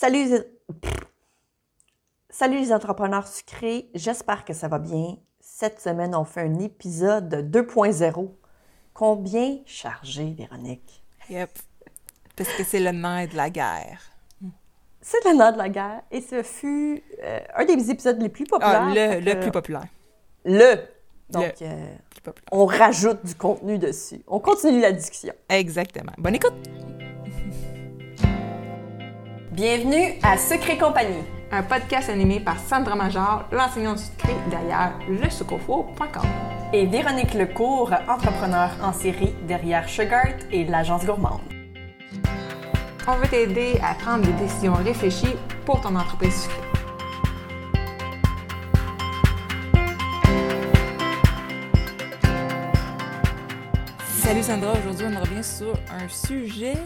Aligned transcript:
Salut, 0.00 0.28
les- 0.30 0.44
Salut 2.30 2.58
les 2.60 2.72
entrepreneurs 2.72 3.26
sucrés, 3.26 3.90
j'espère 3.96 4.44
que 4.44 4.52
ça 4.52 4.68
va 4.68 4.78
bien. 4.78 5.16
Cette 5.40 5.80
semaine, 5.80 6.14
on 6.14 6.22
fait 6.22 6.42
un 6.42 6.60
épisode 6.60 7.50
2.0. 7.50 8.30
Combien 8.94 9.58
chargé, 9.66 10.34
Véronique? 10.38 11.02
Yep. 11.28 11.50
Parce 12.36 12.48
que 12.52 12.62
c'est 12.62 12.78
le 12.78 12.92
nerf 12.92 13.28
de 13.30 13.36
la 13.36 13.50
guerre. 13.50 14.00
C'est 15.00 15.24
le 15.24 15.36
nom 15.36 15.50
de 15.50 15.58
la 15.58 15.68
guerre 15.68 16.02
et 16.12 16.20
ce 16.20 16.44
fut 16.44 17.02
euh, 17.24 17.40
un 17.56 17.64
des 17.64 17.90
épisodes 17.90 18.22
les 18.22 18.28
plus 18.28 18.44
populaires. 18.44 18.86
Ah, 18.88 18.94
Fait 18.94 19.20
le, 19.20 19.24
le 19.26 19.34
que- 19.34 19.40
plus 19.40 19.50
populaire. 19.50 19.86
Le! 20.44 20.76
Donc, 21.28 21.60
euh, 21.60 21.96
Plus 22.10 22.20
populaire. 22.20 22.48
on 22.52 22.66
rajoute 22.66 23.24
du 23.26 23.34
contenu 23.34 23.78
dessus. 23.78 24.22
On 24.28 24.38
continue 24.38 24.80
la 24.80 24.92
discussion. 24.92 25.34
Exactement. 25.48 26.12
Bonne 26.18 26.36
écoute! 26.36 26.54
Bienvenue 29.60 30.14
à 30.22 30.38
Secret 30.38 30.78
Compagnie. 30.78 31.24
Un 31.50 31.64
podcast 31.64 32.08
animé 32.08 32.38
par 32.38 32.60
Sandra 32.60 32.94
Major, 32.94 33.42
l'enseignante 33.50 33.98
sucrée 33.98 34.36
derrière 34.48 34.96
lesucofo.com. 35.08 36.22
Et 36.72 36.86
Véronique 36.86 37.34
Lecourt, 37.34 37.92
entrepreneur 38.08 38.70
en 38.80 38.92
série 38.92 39.34
derrière 39.48 39.88
Sugart 39.88 40.36
et 40.52 40.64
l'agence 40.64 41.04
gourmande. 41.04 41.40
On 43.08 43.16
veut 43.16 43.26
t'aider 43.26 43.80
à 43.82 43.94
prendre 43.94 44.24
des 44.24 44.32
décisions 44.34 44.74
réfléchies 44.74 45.34
pour 45.66 45.80
ton 45.80 45.96
entreprise 45.96 46.42
sucrée. 46.42 46.62
Salut 54.06 54.42
Sandra, 54.44 54.74
aujourd'hui 54.74 55.06
on 55.12 55.20
revient 55.20 55.42
sur 55.42 55.74
un 55.90 56.06
sujet 56.06 56.76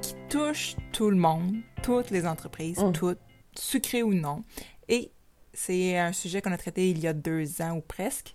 qui 0.00 0.14
touche 0.30 0.74
tout 0.92 1.10
le 1.10 1.16
monde, 1.16 1.56
toutes 1.82 2.10
les 2.10 2.26
entreprises, 2.26 2.78
Mm. 2.78 2.92
toutes, 2.92 3.18
sucrées 3.58 4.02
ou 4.02 4.14
non. 4.14 4.42
Et 4.88 5.10
c'est 5.52 5.98
un 5.98 6.12
sujet 6.12 6.40
qu'on 6.42 6.52
a 6.52 6.58
traité 6.58 6.90
il 6.90 6.98
y 7.00 7.06
a 7.06 7.12
deux 7.12 7.60
ans 7.62 7.72
ou 7.76 7.80
presque. 7.80 8.34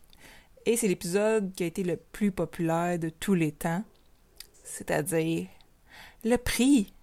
Et 0.66 0.75
c'est 0.78 0.88
l'épisode 0.88 1.53
qui 1.53 1.63
a 1.63 1.67
été 1.67 1.83
le 1.83 1.95
plus 1.97 2.31
populaire 2.31 3.00
de 3.00 3.09
tous 3.09 3.33
les 3.33 3.52
temps, 3.52 3.83
c'est-à-dire 4.63 5.47
le 6.23 6.35
prix. 6.38 6.94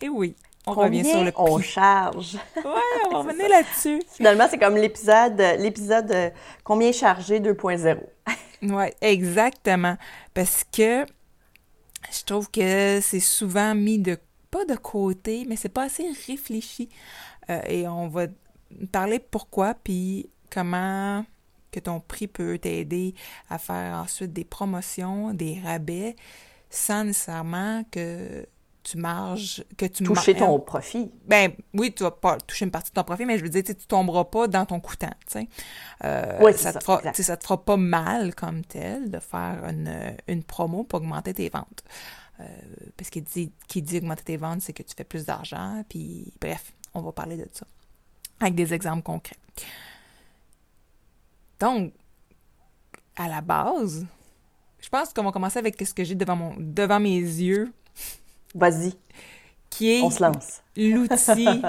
Et 0.00 0.08
oui, 0.08 0.34
on 0.66 0.72
revient 0.72 0.98
Combien 1.02 1.12
sur 1.12 1.24
le 1.24 1.32
on 1.36 1.56
prix. 1.58 1.64
charge? 1.68 2.38
Ouais, 2.56 2.62
on 3.06 3.10
va 3.10 3.18
revenir 3.18 3.48
là-dessus. 3.48 4.02
Finalement, 4.10 4.46
c'est 4.50 4.58
comme 4.58 4.76
l'épisode, 4.76 5.38
l'épisode 5.58 6.10
euh, 6.12 6.30
Combien 6.64 6.92
chargé 6.92 7.40
2.0. 7.40 7.98
Ouais, 8.62 8.92
exactement. 9.00 9.96
Parce 10.34 10.64
que 10.64 11.04
je 12.10 12.24
trouve 12.26 12.50
que 12.50 12.98
c'est 13.00 13.20
souvent 13.20 13.72
mis 13.74 13.98
de 14.00 14.18
pas 14.50 14.64
de 14.64 14.74
côté, 14.76 15.44
mais 15.48 15.56
c'est 15.56 15.68
pas 15.68 15.84
assez 15.84 16.06
réfléchi. 16.26 16.88
Euh, 17.50 17.60
et 17.66 17.88
on 17.88 18.08
va 18.08 18.26
parler 18.92 19.18
pourquoi, 19.18 19.74
puis 19.74 20.30
comment 20.50 21.24
que 21.70 21.80
ton 21.80 22.00
prix 22.00 22.26
peut 22.28 22.58
t'aider 22.58 23.14
à 23.50 23.58
faire 23.58 23.94
ensuite 23.96 24.32
des 24.32 24.44
promotions, 24.44 25.34
des 25.34 25.60
rabais, 25.62 26.16
sans 26.70 27.04
nécessairement 27.04 27.84
que 27.90 28.46
tu 28.82 28.96
marges, 28.96 29.64
que 29.76 29.84
tu 29.84 30.02
Toucher 30.02 30.32
mar- 30.32 30.48
ton 30.48 30.58
profit. 30.60 31.10
Ben 31.26 31.52
oui, 31.74 31.92
tu 31.94 32.04
vas 32.04 32.10
pas 32.10 32.38
toucher 32.38 32.64
une 32.64 32.70
partie 32.70 32.90
de 32.90 32.94
ton 32.94 33.04
profit, 33.04 33.26
mais 33.26 33.36
je 33.36 33.42
veux 33.42 33.50
dire, 33.50 33.62
tu 33.62 33.74
tomberas 33.74 34.24
pas 34.24 34.48
dans 34.48 34.64
ton 34.64 34.80
coûtant. 34.80 35.10
Euh, 36.04 36.38
Oui, 36.40 36.52
ça, 36.54 36.72
ça, 36.72 36.78
te 36.78 36.84
fera, 36.84 37.02
ça 37.12 37.36
te 37.36 37.42
fera 37.44 37.62
pas 37.62 37.76
mal 37.76 38.34
comme 38.34 38.64
tel 38.64 39.10
de 39.10 39.18
faire 39.18 39.62
une, 39.68 40.16
une 40.26 40.42
promo 40.42 40.84
pour 40.84 41.00
augmenter 41.00 41.34
tes 41.34 41.50
ventes. 41.50 41.82
Euh, 42.40 42.44
parce 42.96 43.10
qu'il 43.10 43.24
dit, 43.24 43.52
qui 43.66 43.82
dit 43.82 43.98
augmenter 43.98 44.22
tes 44.22 44.36
ventes, 44.36 44.62
c'est 44.62 44.72
que 44.72 44.82
tu 44.82 44.94
fais 44.96 45.04
plus 45.04 45.24
d'argent, 45.26 45.82
puis 45.88 46.32
bref, 46.40 46.72
on 46.94 47.00
va 47.02 47.10
parler 47.12 47.36
de 47.36 47.48
ça. 47.52 47.66
Avec 48.40 48.54
des 48.54 48.72
exemples 48.72 49.02
concrets. 49.02 49.36
Donc, 51.58 51.92
à 53.16 53.28
la 53.28 53.40
base, 53.40 54.06
je 54.80 54.88
pense 54.88 55.12
qu'on 55.12 55.24
va 55.24 55.32
commencer 55.32 55.58
avec 55.58 55.80
ce 55.84 55.92
que 55.92 56.04
j'ai 56.04 56.14
devant, 56.14 56.36
mon, 56.36 56.54
devant 56.58 57.00
mes 57.00 57.18
yeux, 57.18 57.72
Vas-y, 58.54 58.94
qui 59.68 59.90
est 59.90 60.02
on 60.02 60.10
se 60.10 60.22
lance. 60.22 60.62
l'outil 60.76 61.60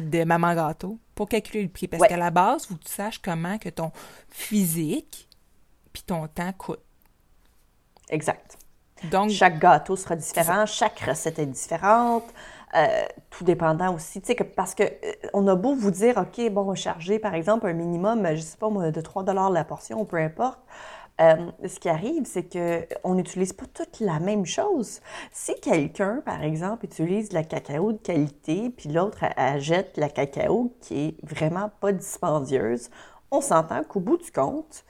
de 0.00 0.24
Maman 0.24 0.54
Gâteau 0.54 0.98
pour 1.16 1.28
calculer 1.28 1.64
le 1.64 1.68
prix. 1.68 1.88
Parce 1.88 2.00
Ouais. 2.00 2.08
qu'à 2.08 2.16
la 2.16 2.30
base, 2.30 2.64
faut 2.66 2.76
que 2.76 2.84
tu 2.84 2.92
saches 2.92 3.18
comment 3.18 3.58
que 3.58 3.68
ton 3.68 3.90
physique 4.30 5.28
puis 5.92 6.02
ton 6.04 6.26
temps 6.28 6.52
coûte. 6.52 6.80
Exact. 8.08 8.56
Donc, 9.04 9.30
Chaque 9.30 9.58
gâteau 9.58 9.96
sera 9.96 10.16
différent, 10.16 10.66
chaque 10.66 11.00
recette 11.00 11.38
est 11.38 11.46
différente, 11.46 12.24
euh, 12.74 12.86
tout 13.30 13.44
dépendant 13.44 13.94
aussi, 13.94 14.20
tu 14.20 14.28
sais, 14.28 14.34
que, 14.34 14.44
parce 14.44 14.74
que 14.74 14.82
euh, 14.82 15.12
on 15.34 15.46
a 15.46 15.54
beau 15.54 15.74
vous 15.74 15.90
dire, 15.90 16.16
OK, 16.16 16.50
bon, 16.50 16.74
charger, 16.74 17.18
par 17.18 17.34
exemple, 17.34 17.66
un 17.66 17.74
minimum, 17.74 18.26
je 18.34 18.40
sais 18.40 18.56
pas 18.56 18.70
moi, 18.70 18.90
de 18.90 19.00
3 19.00 19.24
la 19.50 19.64
portion, 19.64 20.04
peu 20.06 20.16
importe, 20.16 20.58
euh, 21.20 21.50
ce 21.66 21.78
qui 21.78 21.90
arrive, 21.90 22.24
c'est 22.24 22.44
que 22.44 22.86
on 23.04 23.14
n'utilise 23.14 23.52
pas 23.52 23.66
toute 23.74 24.00
la 24.00 24.18
même 24.20 24.46
chose. 24.46 25.00
Si 25.30 25.54
quelqu'un, 25.60 26.22
par 26.24 26.42
exemple, 26.42 26.86
utilise 26.86 27.28
de 27.28 27.34
la 27.34 27.44
cacao 27.44 27.92
de 27.92 27.98
qualité, 27.98 28.70
puis 28.70 28.88
l'autre, 28.88 29.18
jette 29.58 29.98
la 29.98 30.08
cacao 30.08 30.72
qui 30.80 31.08
est 31.08 31.16
vraiment 31.22 31.70
pas 31.80 31.92
dispendieuse, 31.92 32.88
on 33.30 33.42
s'entend 33.42 33.84
qu'au 33.84 34.00
bout 34.00 34.16
du 34.16 34.32
compte, 34.32 34.84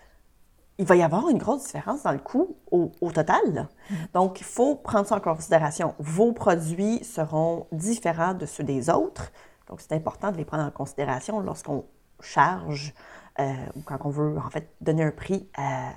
il 0.79 0.87
va 0.87 0.97
y 0.97 1.03
avoir 1.03 1.29
une 1.29 1.39
grosse 1.39 1.65
différence 1.65 2.03
dans 2.03 2.13
le 2.13 2.19
coût 2.19 2.57
au, 2.71 2.91
au 3.01 3.11
total. 3.13 3.41
là. 3.53 3.69
Donc, 4.15 4.41
il 4.41 4.45
faut 4.45 4.75
prendre 4.77 5.07
ça 5.07 5.17
en 5.17 5.21
considération. 5.21 5.95
Vos 5.99 6.33
produits 6.33 7.05
seront 7.05 7.67
différents 7.73 8.35
de 8.35 8.47
ceux 8.47 8.65
des 8.65 8.89
autres. 8.91 9.31
Donc, 9.69 9.81
c'est 9.81 9.93
important 9.93 10.33
de 10.33 10.37
les 10.39 10.45
prendre 10.45 10.65
en 10.65 10.71
considération 10.71 11.41
lorsqu'on 11.41 11.85
charge 12.21 12.95
euh, 13.39 13.53
ou 13.77 13.81
quand 13.83 13.99
on 14.05 14.11
veut, 14.11 14.37
en 14.39 14.51
fait, 14.51 14.69
donner 14.81 15.05
un 15.05 15.11
prix 15.11 15.49
à- 15.57 15.91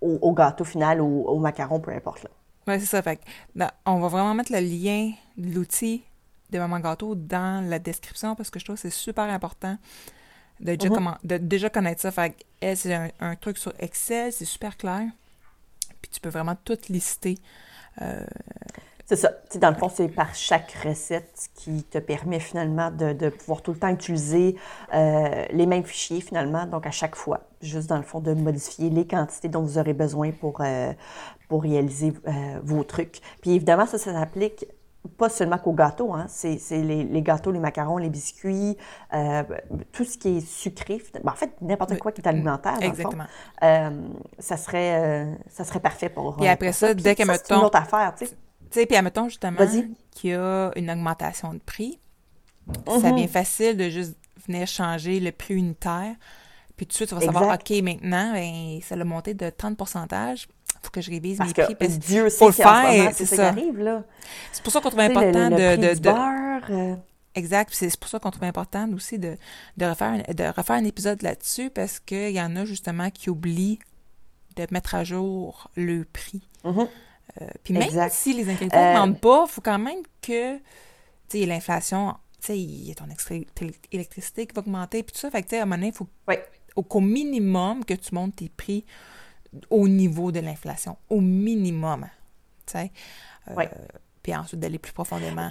au, 0.00 0.18
au 0.22 0.32
gâteau 0.32 0.64
final 0.64 1.00
ou 1.00 1.24
au 1.26 1.38
macaron, 1.38 1.80
peu 1.80 1.90
importe. 1.92 2.22
Là. 2.22 2.30
ouais, 2.68 2.78
c'est 2.78 2.86
ça. 2.86 3.02
Fait 3.02 3.20
ben, 3.54 3.70
on 3.86 3.98
va 4.00 4.08
vraiment 4.08 4.34
mettre 4.34 4.52
le 4.52 4.60
lien 4.60 5.12
de 5.36 5.52
l'outil 5.54 6.04
de 6.50 6.58
Maman 6.58 6.80
Gâteau 6.80 7.14
dans 7.14 7.68
la 7.68 7.78
description 7.78 8.34
parce 8.34 8.50
que 8.50 8.58
je 8.58 8.64
trouve 8.64 8.76
que 8.76 8.82
c'est 8.82 8.90
super 8.90 9.24
important 9.24 9.76
de 10.60 10.74
déjà, 10.74 10.88
Mhm. 10.88 10.94
comment- 10.94 11.16
de 11.24 11.36
déjà 11.38 11.70
connaître 11.70 12.00
ça. 12.02 12.10
Fait 12.10 12.34
elle, 12.60 12.76
c'est 12.76 12.94
un, 12.94 13.08
un 13.20 13.36
truc 13.36 13.58
sur 13.58 13.72
Excel, 13.78 14.32
c'est 14.32 14.44
super 14.44 14.76
clair. 14.76 15.02
Puis 16.02 16.10
tu 16.12 16.20
peux 16.20 16.28
vraiment 16.30 16.56
tout 16.64 16.78
lister. 16.88 17.38
C'est 19.06 19.16
ça. 19.16 19.32
Dans 19.54 19.70
le 19.70 19.74
fond, 19.76 19.88
c'est 19.88 20.08
par 20.08 20.34
chaque 20.34 20.70
recette 20.84 21.48
qui 21.54 21.82
te 21.82 21.96
permet 21.98 22.40
finalement 22.40 22.90
de, 22.90 23.12
de 23.14 23.30
pouvoir 23.30 23.62
tout 23.62 23.72
le 23.72 23.78
temps 23.78 23.88
utiliser 23.88 24.54
euh, 24.94 25.46
les 25.50 25.64
mêmes 25.66 25.82
fichiers 25.84 26.20
finalement, 26.20 26.66
donc 26.66 26.86
à 26.86 26.90
chaque 26.90 27.16
fois. 27.16 27.40
Juste 27.62 27.88
dans 27.88 27.96
le 27.96 28.02
fond, 28.02 28.20
de 28.20 28.34
modifier 28.34 28.90
les 28.90 29.06
quantités 29.06 29.48
dont 29.48 29.62
vous 29.62 29.78
aurez 29.78 29.94
besoin 29.94 30.30
pour, 30.30 30.60
euh, 30.60 30.92
pour 31.48 31.62
réaliser 31.62 32.12
euh, 32.28 32.60
vos 32.62 32.84
trucs. 32.84 33.20
Puis 33.40 33.52
évidemment, 33.52 33.86
ça, 33.86 33.96
ça 33.98 34.12
s'applique 34.12 34.66
pas 35.16 35.28
seulement 35.28 35.58
qu'aux 35.58 35.72
gâteaux, 35.72 36.12
hein. 36.14 36.26
c'est 36.28 36.58
c'est 36.58 36.82
les, 36.82 37.04
les 37.04 37.22
gâteaux, 37.22 37.50
les 37.50 37.58
macarons, 37.58 37.96
les 37.98 38.10
biscuits, 38.10 38.76
euh, 39.14 39.42
tout 39.92 40.04
ce 40.04 40.18
qui 40.18 40.38
est 40.38 40.40
sucré. 40.46 41.02
Ben, 41.24 41.32
en 41.32 41.36
fait, 41.36 41.52
n'importe 41.60 41.98
quoi 41.98 42.12
qui 42.12 42.20
est 42.20 42.28
alimentaire, 42.28 42.74
dans 42.74 42.80
le 42.80 42.94
fond. 42.94 43.10
Exactement. 43.10 43.24
Euh, 43.62 44.08
ça, 44.38 44.56
serait, 44.56 45.00
euh, 45.00 45.34
ça 45.48 45.64
serait 45.64 45.80
parfait 45.80 46.08
pour. 46.08 46.40
Euh, 46.42 46.46
après 46.46 46.72
ça, 46.72 46.94
dès 46.94 47.14
que, 47.14 47.24
ça, 47.24 47.32
c'est 47.34 47.42
mettons- 47.50 47.60
une 47.60 47.66
autre 47.66 47.78
affaire, 47.78 48.14
tu 48.16 48.26
sais. 48.26 48.32
Tu 48.70 48.80
sais, 48.80 48.86
puis 48.86 48.96
admettons 48.96 49.28
justement 49.28 49.56
qu'il 50.10 50.30
y 50.30 50.34
a 50.34 50.70
une 50.76 50.90
augmentation 50.90 51.54
de 51.54 51.58
prix, 51.58 51.98
ça 52.86 53.08
Mhm. 53.08 53.12
devient 53.12 53.28
facile 53.28 53.76
de 53.78 53.88
juste 53.88 54.16
venir 54.46 54.66
changer 54.66 55.20
le 55.20 55.32
prix 55.32 55.54
unitaire. 55.54 56.14
Puis 56.76 56.86
tout 56.86 56.90
de 56.90 56.94
suite, 56.94 57.08
tu 57.08 57.14
vas 57.16 57.20
savoir. 57.22 57.54
OK, 57.54 57.70
maintenant, 57.82 58.32
ben, 58.34 58.78
ça 58.82 58.94
l'a 58.94 59.04
monté 59.04 59.34
de 59.34 59.50
30 59.50 59.76
faut 60.82 60.90
que 60.90 61.00
je 61.00 61.10
révise 61.10 61.38
Parce 61.38 61.48
mes 61.50 61.54
que 61.54 61.62
prix. 61.62 61.74
parce- 61.74 61.98
Dieu 61.98 62.24
faut 62.30 62.50
sait 62.52 62.62
le 62.62 62.64
qu'en 62.68 62.82
ce 62.82 62.86
faire, 62.92 63.12
c'est 63.14 63.26
ça. 63.26 63.54
C'est 64.52 64.62
pour 64.62 64.72
ça 64.72 64.80
qu'on 64.80 64.90
trouve 64.90 65.00
le- 65.02 65.10
important 65.10 65.48
le, 65.50 65.56
de... 65.56 65.76
prix 65.76 65.88
de, 65.88 65.94
du 65.94 66.00
de- 66.00 66.10
beurre, 66.10 66.70
euh, 66.70 66.94
Exact. 67.34 67.70
C'est 67.72 67.96
pour 68.00 68.08
ça 68.10 68.18
qu'on 68.18 68.30
trouve 68.30 68.44
important 68.44 68.88
aussi 68.94 69.18
de, 69.18 69.36
de, 69.76 69.84
refaire, 69.86 70.08
un- 70.28 70.32
de 70.34 70.44
refaire 70.44 70.76
un 70.76 70.84
épisode 70.84 71.22
là-dessus 71.22 71.70
parce 71.70 72.00
qu'il 72.00 72.30
y 72.30 72.40
en 72.40 72.56
a 72.56 72.64
justement 72.64 73.10
qui 73.10 73.30
oublient 73.30 73.78
de 74.56 74.66
mettre 74.72 74.94
à 74.96 75.04
jour 75.04 75.70
le 75.76 76.04
prix. 76.04 76.48
Euh, 76.64 77.46
puis 77.62 77.74
même 77.74 77.82
Exact. 77.84 78.12
si 78.12 78.32
les 78.32 78.48
ingrédients 78.50 78.78
Euh, 78.80 78.94
n'augmentent 78.94 79.20
pas, 79.20 79.44
il 79.46 79.50
faut 79.52 79.60
quand 79.60 79.78
même 79.78 80.00
que, 80.22 80.56
tu 80.56 80.62
sais, 81.28 81.46
l'inflation, 81.46 82.14
tu 82.40 82.46
sais, 82.48 82.58
il 82.58 82.88
y 82.88 82.90
a 82.90 82.94
ton 82.94 83.06
électricité 83.92 84.46
qui 84.46 84.54
va 84.54 84.60
augmenter, 84.60 85.02
puis 85.04 85.12
tout 85.12 85.20
ça. 85.20 85.30
Fait 85.30 85.42
que, 85.42 85.48
tu 85.48 85.50
sais, 85.50 85.58
à 85.60 85.62
un 85.62 85.66
moment 85.66 85.76
donné, 85.76 85.88
il 85.88 85.94
faut 85.94 86.08
au, 86.74 87.00
minimum 87.00 87.84
que 87.84 87.94
tu 87.94 88.14
montes 88.14 88.34
tes 88.36 88.48
prix 88.48 88.84
au 89.70 89.88
niveau 89.88 90.32
de 90.32 90.40
l'inflation. 90.40 90.96
Au 91.10 91.20
minimum, 91.20 92.06
tu 92.66 92.72
sais. 92.72 92.92
Euh. 93.50 93.54
Puis 94.22 94.34
ensuite, 94.34 94.60
d'aller 94.60 94.78
plus 94.78 94.92
profondément. 94.92 95.50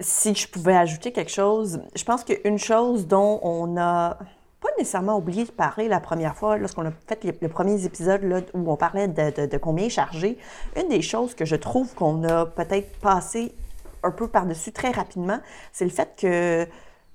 Si 0.00 0.34
je 0.34 0.48
pouvais 0.48 0.76
ajouter 0.76 1.12
quelque 1.12 1.30
chose, 1.30 1.80
je 1.94 2.04
pense 2.04 2.24
qu'une 2.24 2.58
chose 2.58 3.06
dont 3.06 3.38
on 3.42 3.76
a 3.76 4.18
pas 4.60 4.68
nécessairement 4.78 5.16
oublié 5.16 5.44
de 5.44 5.50
parler 5.50 5.88
la 5.88 6.00
première 6.00 6.34
fois, 6.36 6.56
lorsqu'on 6.56 6.86
a 6.86 6.90
fait 7.06 7.22
les, 7.22 7.36
les 7.40 7.48
premiers 7.48 7.84
épisodes 7.84 8.22
là, 8.24 8.40
où 8.54 8.70
on 8.72 8.76
parlait 8.76 9.06
de, 9.08 9.30
de- 9.42 9.46
de 9.46 9.56
combien 9.58 9.88
charger, 9.88 10.38
une 10.76 10.88
des 10.88 11.02
choses 11.02 11.34
que 11.34 11.44
je 11.44 11.54
trouve 11.54 11.94
qu'on 11.94 12.24
a 12.24 12.46
peut-être 12.46 12.98
passé 12.98 13.54
un 14.02 14.10
peu 14.10 14.26
par-dessus 14.26 14.72
très 14.72 14.90
rapidement, 14.90 15.38
c'est 15.72 15.84
le 15.84 15.90
fait 15.90 16.14
que 16.18 16.66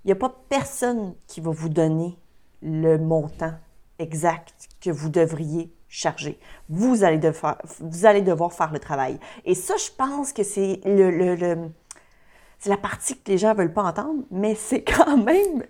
il 0.06 0.07
n'y 0.07 0.12
a 0.13 0.15
pas 0.15 0.33
personne 0.47 1.15
qui 1.27 1.41
va 1.41 1.51
vous 1.51 1.69
donner 1.69 2.18
le 2.62 2.97
montant 2.97 3.53
exact 4.00 4.69
que 4.81 4.90
vous 4.90 5.10
devriez 5.10 5.72
charger. 5.88 6.40
Vous 6.69 7.04
allez, 7.04 7.18
devoir, 7.18 7.57
faire 8.54 8.72
le 8.72 8.80
travail. 8.80 9.19
Et 9.46 9.56
ça, 9.56 9.75
je 9.78 9.92
pense 9.96 10.34
que 10.34 10.44
c'est 10.44 10.81
la 12.66 12.78
partie 12.78 13.18
que 13.18 13.31
les 13.31 13.38
gens 13.38 13.54
veulent 13.54 13.74
pas 13.74 13.84
entendre, 13.84 14.24
mais 14.31 14.56
c'est 14.56 14.84
quand 14.84 15.18
même, 15.18 15.63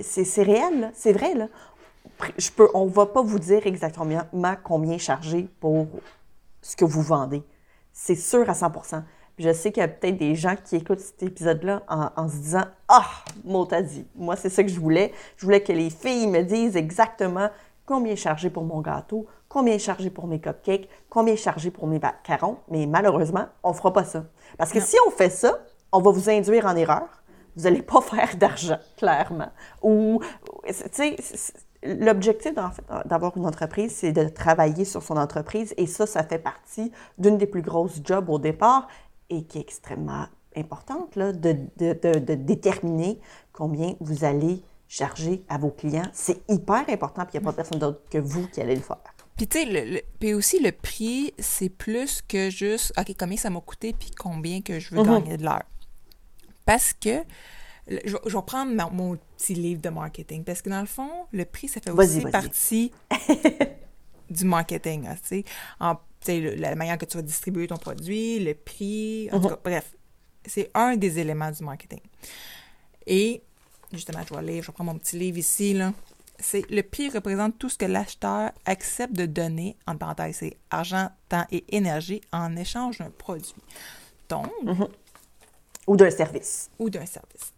c'est 0.00 0.42
réel, 0.42 0.90
c'est 0.94 1.12
vrai. 1.12 1.34
Je 2.38 2.50
on 2.74 2.86
ne 2.86 2.90
va 2.90 3.06
pas 3.06 3.22
vous 3.22 3.38
dire 3.38 3.66
exactement 3.66 4.22
combien 4.62 4.98
charger 4.98 5.48
pour 5.60 5.86
ce 6.62 6.76
que 6.76 6.84
vous 6.84 7.02
vendez. 7.02 7.42
C'est 7.92 8.16
sûr 8.16 8.48
à 8.48 8.54
100 8.54 8.72
je 9.38 9.52
sais 9.52 9.72
qu'il 9.72 9.80
y 9.80 9.84
a 9.84 9.88
peut-être 9.88 10.16
des 10.16 10.34
gens 10.34 10.54
qui 10.62 10.76
écoutent 10.76 11.00
cet 11.00 11.22
épisode-là 11.22 11.82
en, 11.88 12.28
se 12.28 12.36
disant 12.36 12.64
Ah, 12.88 13.06
mot 13.44 13.66
dit. 13.66 14.06
Moi, 14.14 14.36
c'est 14.36 14.48
ça 14.48 14.62
que 14.62 14.68
je 14.68 14.78
voulais. 14.78 15.12
Je 15.36 15.44
voulais 15.44 15.62
que 15.62 15.72
les 15.72 15.90
filles 15.90 16.28
me 16.28 16.42
disent 16.42 16.76
exactement 16.76 17.48
combien 17.86 18.12
est 18.12 18.16
chargé 18.16 18.48
pour 18.48 18.64
mon 18.64 18.80
gâteau, 18.80 19.26
combien 19.48 19.74
est 19.74 19.78
chargé 19.78 20.10
pour 20.10 20.26
mes 20.26 20.40
cupcakes, 20.40 20.88
combien 21.10 21.34
est 21.34 21.38
chargé 21.38 21.70
pour 21.70 21.86
mes 21.86 21.98
macarons. 21.98 22.58
Mais 22.70 22.86
malheureusement, 22.86 23.46
on 23.62 23.70
ne 23.70 23.74
fera 23.74 23.92
pas 23.92 24.04
ça. 24.04 24.24
Parce 24.56 24.72
que 24.72 24.80
si 24.80 24.96
on 25.06 25.10
fait 25.10 25.30
ça, 25.30 25.58
on 25.92 26.00
va 26.00 26.10
vous 26.10 26.30
induire 26.30 26.66
en 26.66 26.76
erreur. 26.76 27.08
Vous 27.56 27.64
n'allez 27.64 27.82
pas 27.82 28.00
faire 28.00 28.36
d'argent, 28.36 28.78
clairement. 28.96 29.50
Ou, 29.82 30.20
tu 30.66 30.74
sais, 30.92 31.16
l'objectif 31.84 32.52
d'avoir 33.04 33.36
une 33.36 33.46
entreprise, 33.46 33.94
c'est 33.94 34.12
de 34.12 34.28
travailler 34.28 34.84
sur 34.84 35.02
son 35.02 35.16
entreprise. 35.16 35.74
Et 35.76 35.86
ça, 35.86 36.06
ça 36.06 36.24
fait 36.24 36.38
partie 36.38 36.90
d'une 37.18 37.38
des 37.38 37.46
plus 37.46 37.62
grosses 37.62 38.00
jobs 38.02 38.28
au 38.28 38.38
départ 38.38 38.88
et 39.30 39.44
qui 39.44 39.58
est 39.58 39.62
extrêmement 39.62 40.26
importante, 40.56 41.16
là, 41.16 41.32
de, 41.32 42.34
déterminer 42.34 43.18
combien 43.52 43.94
vous 44.00 44.24
allez 44.24 44.62
charger 44.88 45.44
à 45.48 45.58
vos 45.58 45.70
clients. 45.70 46.08
C'est 46.12 46.42
hyper 46.48 46.88
important, 46.88 47.24
puis 47.24 47.34
il 47.34 47.40
n'y 47.40 47.46
a 47.46 47.50
pas 47.50 47.56
personne 47.56 47.78
d'autre 47.78 48.02
que 48.10 48.18
vous 48.18 48.46
qui 48.48 48.60
allez 48.60 48.76
le 48.76 48.82
faire. 48.82 48.98
Puis 49.36 49.48
tu 49.48 49.58
sais, 49.58 49.64
le, 49.64 50.00
puis 50.20 50.34
aussi 50.34 50.60
le 50.60 50.70
prix, 50.70 51.34
c'est 51.38 51.68
plus 51.68 52.22
que 52.22 52.50
juste, 52.50 52.92
OK, 52.98 53.14
combien 53.18 53.36
ça 53.36 53.50
m'a 53.50 53.60
coûté, 53.60 53.92
puis 53.92 54.10
combien 54.12 54.60
que 54.60 54.78
je 54.78 54.94
veux 54.94 55.02
mhm. 55.02 55.06
gagner 55.06 55.36
de 55.36 55.44
l'heure. 55.44 55.64
Parce 56.64 56.92
que, 56.92 57.24
je, 57.88 58.14
vais 58.14 58.42
prendre 58.46 58.92
mon, 58.92 59.16
petit 59.36 59.54
livre 59.54 59.82
de 59.82 59.88
marketing, 59.88 60.44
parce 60.44 60.62
que 60.62 60.70
dans 60.70 60.80
le 60.80 60.86
fond, 60.86 61.10
le 61.32 61.44
prix, 61.44 61.68
ça 61.68 61.80
fait 61.80 61.90
aussi 61.90 62.20
partie 62.20 62.92
du 64.30 64.44
marketing, 64.44 65.08
hein, 65.80 65.98
sais. 66.24 66.40
la 66.56 66.74
manière 66.74 66.98
que 66.98 67.04
tu 67.04 67.16
vas 67.16 67.22
distribuer 67.22 67.66
ton 67.66 67.76
produit, 67.76 68.40
le 68.40 68.54
prix, 68.54 69.28
en 69.32 69.40
tout 69.40 69.48
mhm. 69.48 69.50
cas, 69.50 69.60
bref. 69.64 69.94
C'est 70.46 70.70
un 70.74 70.96
des 70.96 71.18
éléments 71.18 71.50
du 71.50 71.64
marketing. 71.64 72.00
Et, 73.06 73.42
justement, 73.92 74.20
je 74.28 74.34
vais 74.34 74.42
lire, 74.42 74.62
je 74.62 74.68
vais 74.68 74.72
prendre 74.74 74.92
mon 74.92 74.98
petit 74.98 75.18
livre 75.18 75.38
ici, 75.38 75.72
là. 75.72 75.92
C'est 76.38 76.68
le 76.70 76.82
prix 76.82 77.08
représente 77.08 77.58
tout 77.58 77.68
ce 77.68 77.78
que 77.78 77.84
l'acheteur 77.84 78.50
accepte 78.66 79.14
de 79.14 79.24
donner, 79.24 79.76
en 79.86 79.96
parenthèse, 79.96 80.36
c'est 80.40 80.56
argent, 80.70 81.08
temps 81.28 81.46
et 81.52 81.64
énergie 81.74 82.20
en 82.32 82.56
échange 82.56 82.98
d'un 82.98 83.10
produit. 83.10 83.54
Donc, 84.28 84.50
mhm. 84.62 84.88
Ou 85.86 85.96
d'un 85.96 86.10
service. 86.10 86.70
Ou 86.78 86.90
d'un 86.90 87.06
service. 87.06 87.52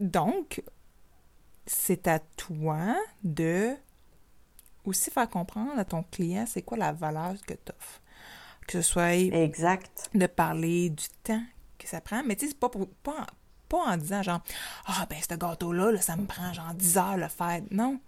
Donc, 0.00 0.62
c'est 1.66 2.08
à 2.08 2.18
toi 2.18 2.96
de 3.22 3.74
aussi 4.84 5.10
faire 5.10 5.28
comprendre 5.28 5.78
à 5.78 5.84
ton 5.84 6.02
client 6.02 6.44
c'est 6.46 6.62
quoi 6.62 6.76
la 6.76 6.92
valeur 6.92 7.34
que 7.46 7.54
tu 7.54 7.72
offres. 7.76 8.00
Que 8.66 8.80
ce 8.80 8.82
soit 8.82 9.14
exact. 9.14 10.10
de 10.14 10.26
parler 10.26 10.90
du 10.90 11.06
temps 11.24 11.42
que 11.78 11.88
ça 11.88 12.00
prend, 12.00 12.22
mais 12.24 12.36
tu 12.36 12.42
sais, 12.42 12.48
c'est 12.52 12.58
pas, 12.58 12.68
pour, 12.68 12.88
pas, 12.88 13.26
en 13.72 13.96
disant 13.96 14.22
genre 14.22 14.40
Ah, 14.86 15.06
ben, 15.10 15.18
ce 15.20 15.34
gâteau-là, 15.34 16.00
ça 16.00 16.16
me 16.16 16.26
prend 16.26 16.52
genre 16.52 16.74
10 16.74 16.96
heures 16.98 17.16
le 17.16 17.28
faire. 17.28 17.60
Non. 17.70 17.98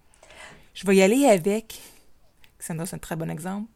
Je 0.75 0.87
vais 0.87 0.97
y 0.97 1.03
aller 1.03 1.27
avec, 1.27 1.81
Sandra, 2.59 2.87
c'est 2.87 2.97
un 2.97 2.99
très 2.99 3.17
bon 3.17 3.31
exemple, 3.31 3.69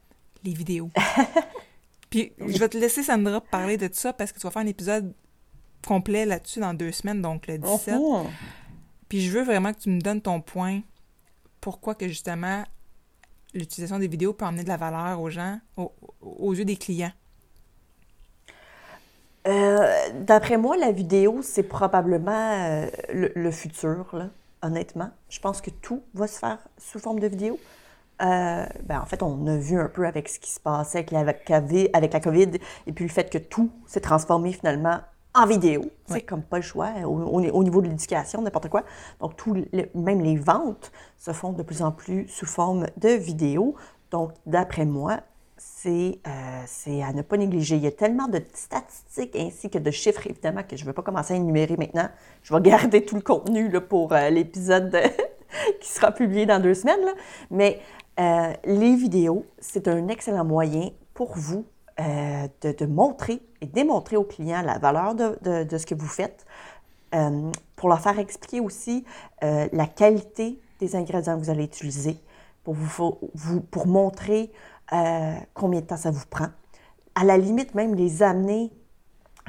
les 0.45 0.53
vidéos. 0.53 0.91
Puis 2.11 2.33
je 2.39 2.59
vais 2.59 2.69
te 2.69 2.79
laisser, 2.79 3.03
Sandra, 3.03 3.41
parler 3.41 3.77
de 3.77 3.89
ça 3.93 4.13
parce 4.13 4.33
que 4.33 4.39
tu 4.39 4.47
vas 4.47 4.51
faire 4.51 4.63
un 4.63 4.67
épisode 4.67 5.15
complet 5.87 6.27
là-dessus 6.27 6.61
dans 6.61 6.75
deux 6.75 6.93
semaines, 6.93 7.23
donc 7.23 7.47
le 7.47 7.59
17. 7.59 7.97
Puis 9.09 9.23
je 9.23 9.31
veux 9.31 9.43
vraiment 9.43 9.73
que 9.73 9.81
tu 9.81 9.91
me 9.91 10.01
donnes 10.01 10.21
ton 10.21 10.41
point. 10.41 10.83
Pourquoi 11.61 11.95
que 11.95 12.09
justement 12.09 12.65
l'utilisation 13.55 13.99
des 13.99 14.09
vidéos 14.09 14.33
peut 14.33 14.45
emmener 14.45 14.65
de 14.65 14.69
la 14.69 14.77
valeur 14.77 15.21
aux 15.21 15.31
gens, 15.31 15.59
aux, 16.21 16.55
yeux 16.55 16.65
des 16.65 16.77
clients? 16.77 17.13
Euh, 19.47 19.89
d'après 20.15 20.59
moi, 20.59 20.77
la 20.77 20.93
vidéo, 20.93 21.41
c'est 21.43 21.63
probablement 21.63 22.33
euh, 22.33 22.87
le, 23.13 23.51
futur, 23.51 24.31
honnêtement. 24.63 25.11
Je 25.31 25.41
pense 25.41 25.61
que 25.61 25.71
tout 25.71 26.03
va 26.15 26.27
se 26.27 26.39
faire 26.39 26.59
sous 26.77 26.99
forme 26.99 27.21
de 27.21 27.29
vidéo. 27.29 27.59
Euh, 28.21 28.67
ben 28.83 29.01
en 29.01 29.07
fait, 29.07 29.23
on 29.23 29.47
a 29.47 29.57
vu 29.57 29.79
un 29.79 29.89
peu 29.89 30.07
avec 30.07 30.29
ce 30.29 30.41
qui 30.41 30.51
se 30.51 30.59
passait 30.59 30.99
avec 30.99 31.13
la, 31.13 31.21
avec 31.93 32.13
la 32.13 32.21
COVID 32.21 32.51
et 32.87 32.93
puis 32.93 33.05
le 33.05 33.11
fait 33.11 33.31
que 33.31 33.39
tout 33.39 33.71
s'est 33.87 34.01
transformé 34.01 34.53
finalement 34.53 34.99
en 35.39 35.47
vidéo. 35.47 35.83
C'est 36.07 36.23
comme 36.23 36.43
pas 36.43 36.57
le 36.57 36.63
choix 36.63 36.89
au, 37.05 37.41
niveau 37.41 37.83
de 37.83 37.89
l'éducation, 37.89 38.43
n'importe 38.43 38.69
quoi. 38.69 38.85
Donc, 39.21 39.37
tout, 39.37 39.55
même 39.95 40.23
les 40.23 40.37
ventes 40.37 40.91
se 41.17 41.33
font 41.33 41.53
de 41.53 41.63
plus 41.63 41.83
en 41.83 41.93
plus 41.93 42.27
sous 42.29 42.47
forme 42.47 42.87
de 42.97 43.11
vidéo. 43.11 43.75
Donc, 44.11 44.33
d'après 44.47 44.87
moi, 44.87 45.21
c'est 45.59 46.19
euh, 46.27 47.03
à 47.03 47.13
ne 47.13 47.23
pas 47.23 47.37
négliger. 47.37 47.77
Il 47.77 47.83
y 47.83 47.87
a 47.87 47.93
tellement 47.93 48.29
de 48.29 48.41
statistiques 48.55 49.37
ainsi 49.37 49.71
que 49.71 49.79
de 49.79 49.91
chiffres, 49.91 50.27
évidemment, 50.27 50.63
que 50.63 50.77
je 50.77 50.83
ne 50.83 50.87
vais 50.87 50.93
pas 50.93 51.03
commencer 51.03 51.35
à 51.35 51.37
énumérer 51.37 51.77
maintenant. 51.77 52.09
Je 52.43 52.55
vais 52.55 52.61
garder 52.61 53.05
tout 53.05 53.17
le 53.17 53.23
contenu 53.23 53.69
là, 53.69 53.81
pour 53.81 54.13
euh, 54.13 54.31
l'épisode 54.31 54.97
qui 55.81 55.89
sera 55.89 56.13
publié 56.13 56.47
dans 56.47 56.61
deux 56.61 56.75
semaines. 56.75 57.05
Là. 57.05 57.13
Mais 57.51 57.81
euh, 58.19 58.53
les 58.65 58.97
vidéos, 58.97 59.45
c'est 59.59 59.89
un 59.89 60.09
excellent 60.09 60.45
moyen 60.45 60.91
pour 61.15 61.37
vous 61.37 61.65
euh, 62.01 62.47
de, 62.63 62.87
montrer 62.87 63.41
et 63.61 63.67
démontrer 63.67 64.17
aux 64.17 64.25
clients 64.25 64.63
la 64.63 64.79
valeur 64.79 65.15
de, 65.15 65.79
ce 65.79 65.87
que 65.87 65.95
vous 65.95 66.07
faites, 66.07 66.47
euh, 67.15 67.51
pour 67.77 67.89
leur 67.89 68.01
faire 68.01 68.19
expliquer 68.19 68.61
aussi 68.61 69.05
la 69.41 69.87
qualité 69.87 70.61
des 70.81 70.95
ingrédients 70.97 71.39
que 71.39 71.45
vous 71.45 71.51
allez 71.51 71.65
utiliser, 71.65 72.17
pour, 72.65 72.75
vous, 72.75 73.19
vous 73.35 73.61
pour 73.61 73.87
montrer 73.87 74.53
combien 75.55 75.81
de 75.81 75.87
temps 75.87 75.97
ça 75.97 76.11
vous 76.11 76.27
prend. 76.31 76.49
À 77.15 77.25
la 77.25 77.37
limite, 77.37 77.75
même 77.75 77.95
les 77.95 78.23
amener 78.23 78.71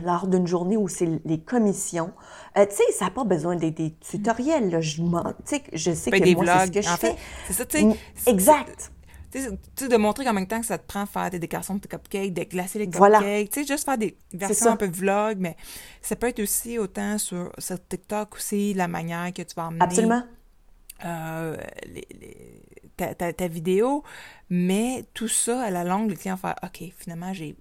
lors 0.04 0.28
d'une 0.28 0.48
journée 0.48 0.78
où 0.78 0.88
c'est 0.88 1.22
les 1.26 1.40
commissions. 1.40 2.12
tu 2.56 2.62
sais, 2.70 2.92
ça 2.94 3.06
n'a 3.06 3.12
pas 3.12 3.24
besoin 3.24 3.56
des, 3.56 3.72
des 3.72 3.94
tutoriels. 4.00 4.72
Là. 4.72 4.82
Je, 4.82 5.02
je 5.74 5.92
sais 5.92 6.12
que 6.12 6.34
moi, 6.36 6.46
c'est 6.46 6.66
ce 6.68 6.72
que 6.72 6.82
je 6.82 6.98
fais. 6.98 7.16
C'est 7.48 7.54
ça, 7.54 7.66
tu 7.66 7.80
sais. 7.80 8.32
Exact. 8.32 8.92
Tu 9.32 9.42
sais, 9.76 9.88
de 9.88 9.98
montrer 9.98 10.28
en 10.28 10.34
même 10.34 10.48
temps 10.48 10.60
que 10.60 10.66
ça 10.66 10.78
te 10.78 10.88
prend 10.88 11.06
faire 11.06 11.30
des 11.30 11.40
décorations 11.40 11.76
de 11.76 11.86
cupcakes, 11.86 12.34
de 12.34 12.44
glacer 12.44 12.80
les 12.80 12.90
cupcakes, 12.90 13.50
tu 13.50 13.62
sais, 13.62 13.68
juste 13.68 13.86
faire 13.86 13.98
des 13.98 14.18
versions 14.34 14.72
un 14.72 14.78
peu 14.78 14.88
vlog, 14.88 15.38
mais 15.40 15.56
ça 16.02 16.16
peut 16.16 16.28
être 16.28 16.40
aussi 16.40 16.80
autant 16.80 17.18
sur, 17.18 17.52
sur 17.58 17.78
TikTok 17.88 18.36
aussi, 18.36 18.74
la 18.74 18.88
manière 18.88 19.32
que 19.34 19.44
tu 19.44 19.54
vas 19.56 19.68
emmener. 19.68 19.84
Absolument. 19.84 20.24
Euh, 21.06 21.58
ta, 22.98 23.34
ta, 23.34 23.48
vidéo, 23.48 24.04
mais 24.50 25.06
tout 25.14 25.28
ça, 25.28 25.62
à 25.62 25.70
la 25.70 25.84
longue, 25.84 26.10
le 26.10 26.16
client 26.16 26.36
va 26.36 26.56
faire 26.56 26.70
OK, 26.70 26.92
finalement, 26.98 27.34
j'ai. 27.34 27.56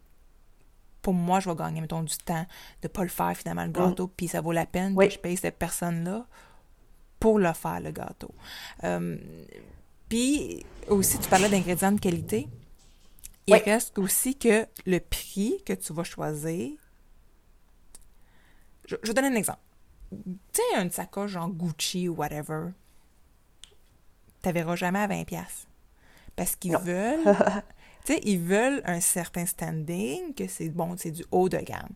Pour 1.02 1.14
moi, 1.14 1.38
je 1.38 1.48
vais 1.48 1.56
gagner, 1.56 1.80
mettons, 1.80 2.02
du 2.02 2.16
temps 2.18 2.44
de 2.82 2.88
ne 2.88 2.88
pas 2.88 3.02
le 3.02 3.08
faire, 3.08 3.32
finalement, 3.36 3.64
le 3.64 3.70
gâteau, 3.70 4.06
mm. 4.06 4.12
puis 4.16 4.28
ça 4.28 4.40
vaut 4.40 4.52
la 4.52 4.66
peine 4.66 4.96
que 4.96 5.08
je 5.08 5.18
paye 5.18 5.36
cette 5.36 5.58
personne-là 5.58 6.26
pour 7.20 7.38
le 7.38 7.52
faire, 7.52 7.80
le 7.80 7.90
gâteau. 7.90 8.34
Euh, 8.84 9.16
puis 10.08 10.64
aussi, 10.88 11.18
tu 11.18 11.28
parlais 11.28 11.48
d'ingrédients 11.48 11.92
de 11.92 12.00
qualité. 12.00 12.48
Il 13.46 13.54
reste 13.54 13.98
aussi 13.98 14.36
que 14.36 14.66
le 14.84 15.00
prix 15.00 15.62
que 15.64 15.72
tu 15.72 15.92
vas 15.92 16.04
choisir. 16.04 16.72
Je, 18.84 19.12
donner 19.12 19.28
un 19.28 19.34
exemple. 19.34 19.60
Tu 20.10 20.38
sais, 20.52 20.80
une 20.80 20.90
sacoche 20.90 21.32
genre 21.32 21.48
Gucci 21.48 22.08
ou 22.08 22.14
whatever. 22.14 22.70
Tu 24.42 24.52
verras 24.52 24.76
jamais 24.76 25.00
à 25.00 25.08
20$. 25.08 25.44
Parce 26.36 26.56
qu'ils 26.56 26.76
veulent. 26.76 27.24
tu 28.04 28.14
sais, 28.14 28.20
ils 28.24 28.38
veulent 28.38 28.82
un 28.84 29.00
certain 29.00 29.46
standing, 29.46 30.34
que 30.34 30.46
c'est 30.46 30.68
bon, 30.68 30.96
c'est 30.96 31.10
du 31.10 31.24
haut 31.30 31.48
de 31.48 31.58
gamme. 31.58 31.90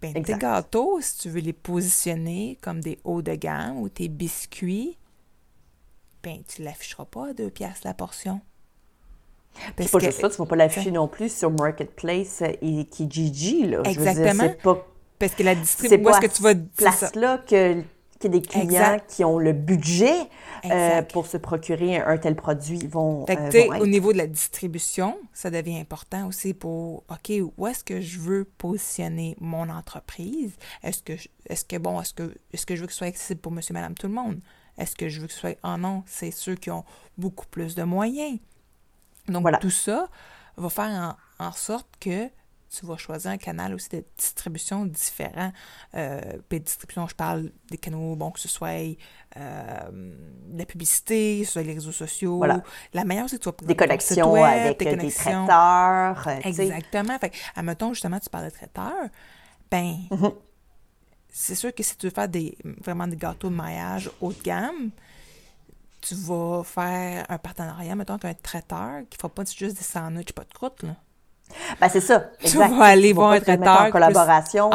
Ben, 0.00 0.14
tes 0.22 0.34
gâteaux, 0.34 1.00
si 1.00 1.18
tu 1.18 1.30
veux 1.30 1.40
les 1.40 1.52
positionner 1.52 2.58
comme 2.62 2.80
des 2.80 2.98
hauts 3.04 3.22
de 3.22 3.34
gamme 3.34 3.78
ou 3.78 3.88
tes 3.88 4.08
biscuits, 4.08 4.96
ben, 6.22 6.42
tu 6.46 6.62
l'afficheras 6.62 7.04
pas 7.04 7.28
à 7.28 7.32
deux 7.32 7.50
piastres 7.50 7.86
la 7.86 7.94
portion. 7.94 8.40
Parce 9.76 9.90
pas 9.90 9.98
juste 9.98 10.20
ça, 10.20 10.28
tu 10.28 10.34
ne 10.34 10.38
vas 10.38 10.46
pas 10.46 10.56
l'afficher 10.56 10.90
non 10.90 11.08
plus 11.08 11.34
sur 11.34 11.50
Marketplace 11.50 12.42
et 12.42 12.84
Kijiji. 12.84 13.66
Là. 13.66 13.82
Exactement. 13.84 14.26
Je 14.26 14.42
veux 14.42 14.48
dire, 14.48 14.58
pas, 14.58 14.86
Parce 15.18 15.34
que 15.34 15.42
la 15.42 15.54
distribution, 15.54 16.10
est-ce 16.10 16.20
que 16.20 16.36
tu 16.36 16.42
vas... 16.42 16.54
place-là 16.54 17.38
que 17.38 17.82
qu'il 18.20 18.34
y 18.34 18.36
a 18.36 18.40
des 18.40 18.46
clients 18.46 18.96
qui 19.08 19.24
ont 19.24 19.38
le 19.38 19.52
budget 19.52 20.14
euh, 20.66 21.02
pour 21.02 21.26
se 21.26 21.38
procurer 21.38 21.96
un, 21.96 22.18
tel 22.18 22.36
produit 22.36 22.86
vont, 22.86 23.24
fait 23.26 23.36
que, 23.36 23.72
euh, 23.72 23.78
Au 23.80 23.86
niveau 23.86 24.12
de 24.12 24.18
la 24.18 24.26
distribution, 24.26 25.18
ça 25.32 25.50
devient 25.50 25.78
important 25.78 26.28
aussi 26.28 26.52
pour, 26.52 27.04
OK, 27.08 27.32
où 27.56 27.66
est-ce 27.66 27.82
que 27.82 28.00
je 28.00 28.18
veux 28.18 28.44
positionner 28.44 29.36
mon 29.40 29.70
entreprise? 29.70 30.52
Est-ce 30.82 31.02
que, 31.02 31.14
est-ce 31.46 31.64
que, 31.64 31.76
bon, 31.76 32.00
est-ce 32.00 32.12
que, 32.12 32.34
est-ce 32.52 32.66
que 32.66 32.76
je 32.76 32.82
veux 32.82 32.86
que 32.86 32.92
ce 32.92 32.98
soit 32.98 33.06
accessible 33.06 33.40
pour 33.40 33.52
monsieur, 33.52 33.72
madame, 33.72 33.94
tout 33.94 34.06
le 34.06 34.12
monde? 34.12 34.40
Est-ce 34.80 34.96
que 34.96 35.08
je 35.08 35.20
veux 35.20 35.26
que 35.26 35.32
ce 35.32 35.40
soit, 35.40 35.58
oh 35.62 35.76
non, 35.76 36.02
c'est 36.06 36.30
ceux 36.30 36.54
qui 36.54 36.70
ont 36.70 36.84
beaucoup 37.18 37.46
plus 37.46 37.74
de 37.74 37.82
moyens. 37.82 38.38
Donc, 39.28 39.42
voilà. 39.42 39.58
tout 39.58 39.70
ça 39.70 40.08
va 40.56 40.68
faire 40.70 41.16
en 41.38 41.52
sorte 41.52 41.86
que 42.00 42.28
tu 42.70 42.86
vas 42.86 42.96
choisir 42.96 43.32
un 43.32 43.36
canal 43.36 43.74
aussi 43.74 43.88
de 43.88 44.04
distribution 44.16 44.86
différent. 44.86 45.52
Euh, 45.94 46.20
puis 46.48 46.60
distribution, 46.60 47.08
je 47.08 47.14
parle 47.14 47.50
des 47.68 47.78
canaux, 47.78 48.14
bon, 48.14 48.30
que 48.30 48.38
ce 48.38 48.48
soit 48.48 48.96
euh, 49.36 50.12
la 50.54 50.64
publicité, 50.64 51.44
sur 51.44 51.60
les 51.60 51.74
réseaux 51.74 51.92
sociaux. 51.92 52.42
La 52.92 53.04
meilleure, 53.04 53.28
c'est 53.28 53.38
que 53.38 53.50
tu 53.50 53.50
vas 53.50 53.66
Des 53.66 53.76
connexions 53.76 54.34
avec 54.34 54.78
des, 54.78 55.10
traiteurs. 55.10 56.28
Euh, 56.28 56.40
Exactement. 56.44 57.18
Fait 57.18 57.32
admettons, 57.56 57.92
justement, 57.92 58.20
tu 58.20 58.30
parles 58.30 58.46
de 58.46 58.50
traiteurs. 58.50 59.08
Ben, 59.70 59.96
mm-hmm. 60.10 60.34
C'est 61.32 61.54
sûr 61.54 61.74
que 61.74 61.82
si 61.82 61.96
tu 61.96 62.06
veux 62.06 62.12
faire 62.12 62.28
des, 62.28 62.56
vraiment 62.82 63.06
des 63.06 63.16
gâteaux 63.16 63.48
de 63.48 63.54
maillage 63.54 64.10
haut 64.20 64.32
de 64.32 64.42
gamme, 64.42 64.90
tu 66.00 66.14
vas 66.14 66.62
faire 66.64 67.26
un 67.28 67.38
partenariat, 67.38 67.94
mettons, 67.94 68.14
avec 68.14 68.24
un 68.24 68.34
traiteur 68.42 69.00
qui 69.10 69.16
ne 69.16 69.20
fera 69.20 69.28
pas 69.28 69.42
juste 69.44 69.76
des 69.76 69.84
sandwichs, 69.84 70.32
pas 70.32 70.44
de 70.44 70.52
croûte, 70.52 70.82
là. 70.82 70.96
Ben, 71.80 71.88
c'est 71.88 72.00
ça. 72.00 72.30
Tu 72.44 72.56
vas 72.56 72.84
aller 72.84 73.12
voir 73.12 73.32
un 73.32 73.40
traiteur 73.40 73.82
en 73.82 73.90
collaboration. 73.90 74.70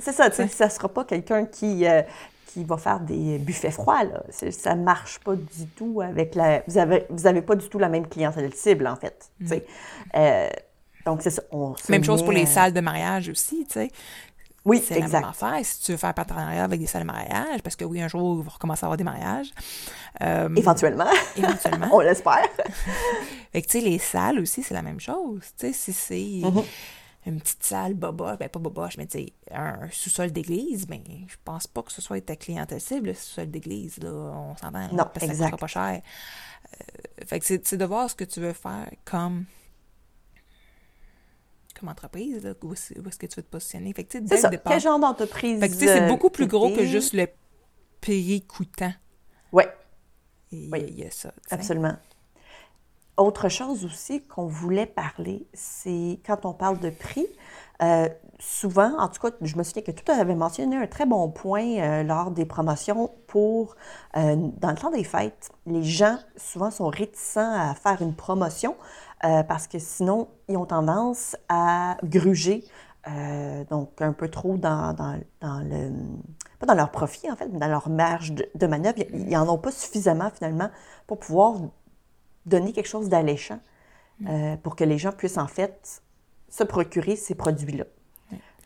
C'est 0.00 0.12
ça, 0.12 0.30
tu 0.30 0.36
sais, 0.36 0.46
ça 0.46 0.70
sera 0.70 0.88
pas 0.88 1.04
quelqu'un 1.04 1.44
qui, 1.44 1.84
euh, 1.84 2.02
qui 2.46 2.62
va 2.62 2.76
faire 2.76 3.00
des 3.00 3.38
buffets 3.38 3.72
froids, 3.72 4.04
là. 4.04 4.22
Ça 4.52 4.76
marche 4.76 5.18
pas 5.18 5.34
du 5.34 5.66
tout 5.76 6.00
avec 6.00 6.36
la... 6.36 6.62
Vous 6.68 6.78
avez, 6.78 7.04
vous 7.10 7.26
avez 7.26 7.42
pas 7.42 7.56
du 7.56 7.68
tout 7.68 7.80
la 7.80 7.88
même 7.88 8.06
clientèle 8.06 8.54
cible, 8.54 8.86
en 8.86 8.94
fait, 8.94 9.30
tu 9.40 9.48
sais. 9.48 9.66
Mm. 10.14 10.18
Euh, 10.18 10.48
donc, 11.04 11.22
c'est 11.22 11.30
ça. 11.30 11.42
même 11.88 12.04
chose 12.04 12.22
pour 12.22 12.32
les 12.32 12.46
salles 12.46 12.72
de 12.72 12.80
mariage 12.80 13.28
aussi, 13.28 13.66
tu 13.66 13.74
sais. 13.74 13.90
Oui, 14.64 14.82
c'est 14.84 14.98
la 14.98 15.08
même 15.08 15.24
affaire. 15.24 15.58
Si 15.62 15.82
tu 15.82 15.92
veux 15.92 15.98
faire 15.98 16.10
un 16.10 16.14
partenariat 16.14 16.64
avec 16.64 16.80
des 16.80 16.86
salles 16.86 17.02
de 17.02 17.06
mariage, 17.06 17.62
parce 17.62 17.76
que 17.76 17.84
oui, 17.84 18.02
un 18.02 18.08
jour, 18.08 18.40
il 18.40 18.44
va 18.44 18.50
recommencer 18.50 18.84
à 18.84 18.86
avoir 18.86 18.96
des 18.96 19.04
mariages. 19.04 19.52
Euh, 20.20 20.54
éventuellement. 20.54 21.08
Éventuellement. 21.36 21.88
On 21.92 22.00
l'espère. 22.00 22.48
fait 23.52 23.62
que, 23.62 23.66
tu 23.66 23.80
sais, 23.80 23.84
les 23.84 23.98
salles 23.98 24.40
aussi, 24.40 24.62
c'est 24.62 24.74
la 24.74 24.82
même 24.82 25.00
chose. 25.00 25.40
Tu 25.58 25.66
sais, 25.66 25.72
si 25.72 25.92
c'est 25.92 26.14
mm-hmm. 26.16 26.64
une 27.26 27.40
petite 27.40 27.62
salle 27.62 27.94
boboche, 27.94 28.38
ben 28.38 28.48
pas 28.48 28.58
boboche, 28.58 28.98
mais 28.98 29.06
tu 29.06 29.18
sais, 29.18 29.32
un 29.52 29.88
sous-sol 29.90 30.32
d'église, 30.32 30.86
ben 30.86 31.00
je 31.26 31.36
pense 31.44 31.66
pas 31.66 31.82
que 31.82 31.92
ce 31.92 32.02
soit 32.02 32.20
ta 32.20 32.36
clientèle 32.36 32.80
cible, 32.80 33.08
le 33.08 33.14
sous-sol 33.14 33.50
d'église, 33.50 33.98
là. 33.98 34.10
On 34.10 34.56
s'entend. 34.56 34.88
Non, 34.92 35.06
parce 35.12 35.26
que 35.26 35.34
ça 35.34 35.50
pas 35.50 35.66
cher. 35.66 36.02
Euh, 36.02 37.24
fait 37.26 37.40
que 37.40 37.46
c'est 37.46 37.76
de 37.76 37.84
voir 37.84 38.10
ce 38.10 38.14
que 38.14 38.24
tu 38.24 38.40
veux 38.40 38.52
faire 38.52 38.90
comme 39.04 39.44
comme 41.78 41.88
entreprise, 41.88 42.54
où 42.62 42.72
est-ce 42.72 43.18
que 43.18 43.26
tu 43.26 43.36
veux 43.36 43.42
te 43.42 43.50
positionner? 43.50 43.92
Fait 43.92 44.04
que, 44.04 44.18
c'est 44.26 44.36
ça. 44.36 44.50
Quel 44.50 44.80
genre 44.80 44.98
d'entreprise? 44.98 45.60
Fait 45.60 45.68
que, 45.68 45.74
c'est 45.74 46.02
euh, 46.02 46.08
beaucoup 46.08 46.30
plus 46.30 46.46
gros 46.46 46.70
que 46.70 46.84
juste 46.84 47.14
le 47.14 47.28
prix 48.00 48.42
coûtant. 48.42 48.92
Oui. 49.52 49.64
Oui. 50.52 50.84
Il 50.88 50.98
y 50.98 51.04
a 51.04 51.10
ça. 51.10 51.32
Absolument. 51.50 51.96
Autre 53.16 53.48
chose 53.48 53.84
aussi 53.84 54.22
qu'on 54.22 54.46
voulait 54.46 54.86
parler, 54.86 55.46
c'est 55.52 56.20
quand 56.24 56.44
on 56.44 56.52
parle 56.52 56.78
de 56.78 56.90
prix, 56.90 57.26
euh, 57.82 58.08
souvent, 58.38 58.96
en 58.98 59.08
tout 59.08 59.20
cas, 59.20 59.34
je 59.40 59.56
me 59.56 59.64
souviens 59.64 59.82
que 59.82 59.90
tout 59.90 60.10
avait 60.10 60.36
mentionné 60.36 60.76
un 60.76 60.86
très 60.86 61.04
bon 61.04 61.28
point 61.28 61.78
euh, 61.78 62.02
lors 62.04 62.30
des 62.30 62.44
promotions 62.44 63.10
pour, 63.26 63.76
dans 64.14 64.70
le 64.70 64.76
temps 64.76 64.90
des 64.90 65.04
fêtes, 65.04 65.50
les 65.66 65.82
gens 65.82 66.18
souvent 66.36 66.70
sont 66.70 66.88
réticents 66.88 67.52
à 67.52 67.74
faire 67.74 68.00
une 68.00 68.14
promotion 68.14 68.76
euh, 69.24 69.42
parce 69.42 69.66
que 69.66 69.78
sinon, 69.78 70.28
ils 70.48 70.56
ont 70.56 70.66
tendance 70.66 71.36
à 71.48 71.96
gruger, 72.04 72.64
euh, 73.08 73.64
donc 73.64 74.00
un 74.00 74.12
peu 74.12 74.28
trop 74.28 74.56
dans, 74.56 74.92
dans, 74.92 75.18
dans, 75.40 75.60
le... 75.60 75.90
pas 76.58 76.66
dans 76.66 76.74
leur 76.74 76.90
profit 76.90 77.30
en 77.30 77.36
fait, 77.36 77.48
mais 77.48 77.58
dans 77.58 77.68
leur 77.68 77.88
marge 77.88 78.32
de, 78.32 78.66
manœuvre. 78.66 78.98
Ils 79.12 79.30
n'en 79.30 79.48
ont 79.48 79.58
pas 79.58 79.72
suffisamment 79.72 80.30
finalement 80.30 80.70
pour 81.06 81.18
pouvoir 81.18 81.56
donner 82.46 82.72
quelque 82.72 82.88
chose 82.88 83.08
d'alléchant 83.08 83.58
euh, 84.28 84.56
pour 84.58 84.76
que 84.76 84.84
les 84.84 84.98
gens 84.98 85.12
puissent 85.12 85.38
en 85.38 85.48
fait 85.48 86.02
se 86.48 86.64
procurer 86.64 87.16
ces 87.16 87.34
produits-là. 87.34 87.84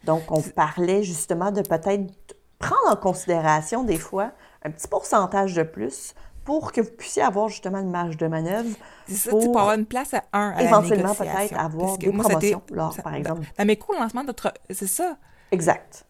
Donc, 0.04 0.22
on 0.30 0.42
parlait 0.42 1.02
justement 1.02 1.52
de 1.52 1.62
peut-être 1.62 2.36
prendre 2.58 2.90
en 2.90 2.96
considération 2.96 3.84
des 3.84 3.98
fois 3.98 4.32
un 4.64 4.70
petit 4.70 4.88
pourcentage 4.88 5.54
de 5.54 5.62
plus 5.62 6.14
pour 6.44 6.72
que 6.72 6.80
vous 6.80 6.90
puissiez 6.90 7.22
avoir 7.22 7.48
justement 7.48 7.78
une 7.78 7.90
marge 7.90 8.16
de 8.16 8.26
manœuvre. 8.26 8.74
C'est 9.06 9.14
ça, 9.14 9.30
pour, 9.30 9.40
tu 9.40 9.46
peux 9.46 9.58
avoir 9.58 9.74
une 9.74 9.86
place 9.86 10.14
à 10.14 10.22
un 10.32 10.50
à 10.52 10.62
Éventuellement, 10.62 11.14
peut-être 11.14 11.54
avoir 11.58 11.98
des 11.98 12.10
promotions, 12.10 12.62
par 13.02 13.14
exemple. 13.14 13.46
Dans 13.56 13.64
mes 13.64 13.76
cours 13.76 13.94
de 13.94 14.00
lancement 14.00 14.24
d'entreprise, 14.24 14.62
c'est 14.70 14.86
ça. 14.86 15.16
Exact. 15.50 16.06